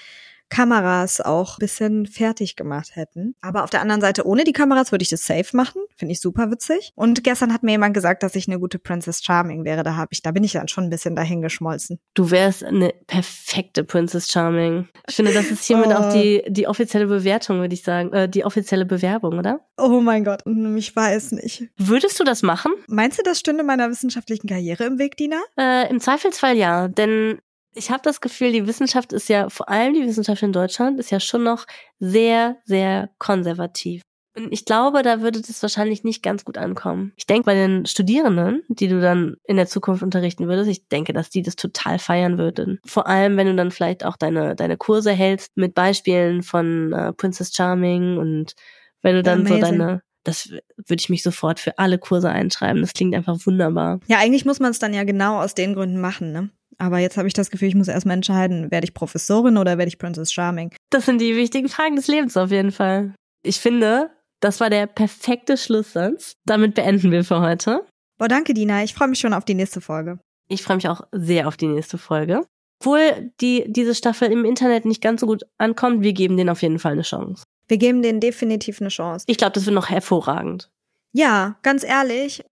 [0.49, 3.35] Kameras auch bisschen fertig gemacht hätten.
[3.41, 5.81] Aber auf der anderen Seite, ohne die Kameras würde ich das safe machen.
[5.95, 6.91] Finde ich super witzig.
[6.95, 9.83] Und gestern hat mir jemand gesagt, dass ich eine gute Princess Charming wäre.
[9.83, 11.99] Da habe ich, da bin ich dann schon ein bisschen dahin geschmolzen.
[12.13, 14.87] Du wärst eine perfekte Princess Charming.
[15.07, 15.93] Ich finde, das ist hiermit oh.
[15.93, 18.13] auch die, die offizielle Bewertung, würde ich sagen.
[18.13, 19.61] Äh, die offizielle Bewerbung, oder?
[19.77, 21.69] Oh mein Gott, ich weiß nicht.
[21.77, 22.71] Würdest du das machen?
[22.87, 25.41] Meinst du, das stünde meiner wissenschaftlichen Karriere im Weg, Dina?
[25.57, 27.39] Äh, Im Zweifelsfall ja, denn
[27.75, 31.11] ich habe das Gefühl, die Wissenschaft ist ja, vor allem die Wissenschaft in Deutschland, ist
[31.11, 31.65] ja schon noch
[31.99, 34.01] sehr, sehr konservativ.
[34.35, 37.13] Und ich glaube, da würde das wahrscheinlich nicht ganz gut ankommen.
[37.17, 41.13] Ich denke, bei den Studierenden, die du dann in der Zukunft unterrichten würdest, ich denke,
[41.13, 42.79] dass die das total feiern würden.
[42.83, 47.13] Vor allem, wenn du dann vielleicht auch deine, deine Kurse hältst mit Beispielen von äh,
[47.13, 48.55] Princess Charming und
[49.03, 49.55] wenn du dann Amazing.
[49.55, 52.81] so deine, das würde ich mich sofort für alle Kurse einschreiben.
[52.81, 53.99] Das klingt einfach wunderbar.
[54.07, 56.49] Ja, eigentlich muss man es dann ja genau aus den Gründen machen, ne?
[56.77, 59.89] Aber jetzt habe ich das Gefühl, ich muss erstmal entscheiden, werde ich Professorin oder werde
[59.89, 60.73] ich Princess Charming?
[60.89, 63.13] Das sind die wichtigen Fragen des Lebens auf jeden Fall.
[63.43, 64.09] Ich finde,
[64.39, 66.33] das war der perfekte Schlusssatz.
[66.45, 67.85] Damit beenden wir für heute.
[68.17, 68.83] Boah, danke, Dina.
[68.83, 70.19] Ich freue mich schon auf die nächste Folge.
[70.49, 72.45] Ich freue mich auch sehr auf die nächste Folge.
[72.79, 76.61] Obwohl die, diese Staffel im Internet nicht ganz so gut ankommt, wir geben denen auf
[76.61, 77.43] jeden Fall eine Chance.
[77.67, 79.25] Wir geben denen definitiv eine Chance.
[79.29, 80.69] Ich glaube, das wird noch hervorragend.
[81.13, 82.43] Ja, ganz ehrlich,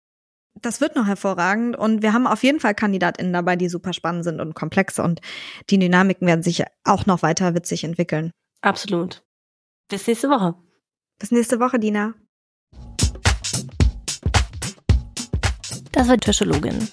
[0.60, 4.24] das wird noch hervorragend und wir haben auf jeden Fall KandidatInnen dabei, die super spannend
[4.24, 5.22] sind und komplex und
[5.70, 8.32] die Dynamiken werden sich auch noch weiter witzig entwickeln.
[8.62, 9.24] Absolut.
[9.90, 10.56] Bis nächste Woche.
[11.20, 12.14] Bis nächste Woche, Dina.
[15.92, 16.88] Das war die Tischologin.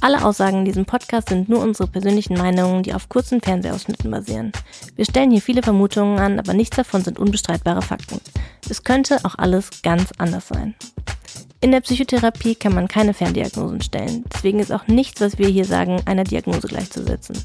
[0.00, 4.52] Alle Aussagen in diesem Podcast sind nur unsere persönlichen Meinungen, die auf kurzen Fernsehausschnitten basieren.
[4.94, 8.20] Wir stellen hier viele Vermutungen an, aber nichts davon sind unbestreitbare Fakten.
[8.70, 10.76] Es könnte auch alles ganz anders sein.
[11.60, 14.24] In der Psychotherapie kann man keine Ferndiagnosen stellen.
[14.32, 17.36] Deswegen ist auch nichts, was wir hier sagen, einer Diagnose gleichzusetzen.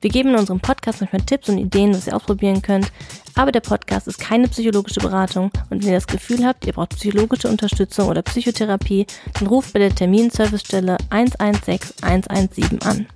[0.00, 2.90] Wir geben in unserem Podcast manchmal Tipps und Ideen, was ihr ausprobieren könnt,
[3.34, 6.96] aber der Podcast ist keine psychologische Beratung und wenn ihr das Gefühl habt, ihr braucht
[6.96, 13.06] psychologische Unterstützung oder Psychotherapie, dann ruft bei der Terminservicestelle 116 117 an.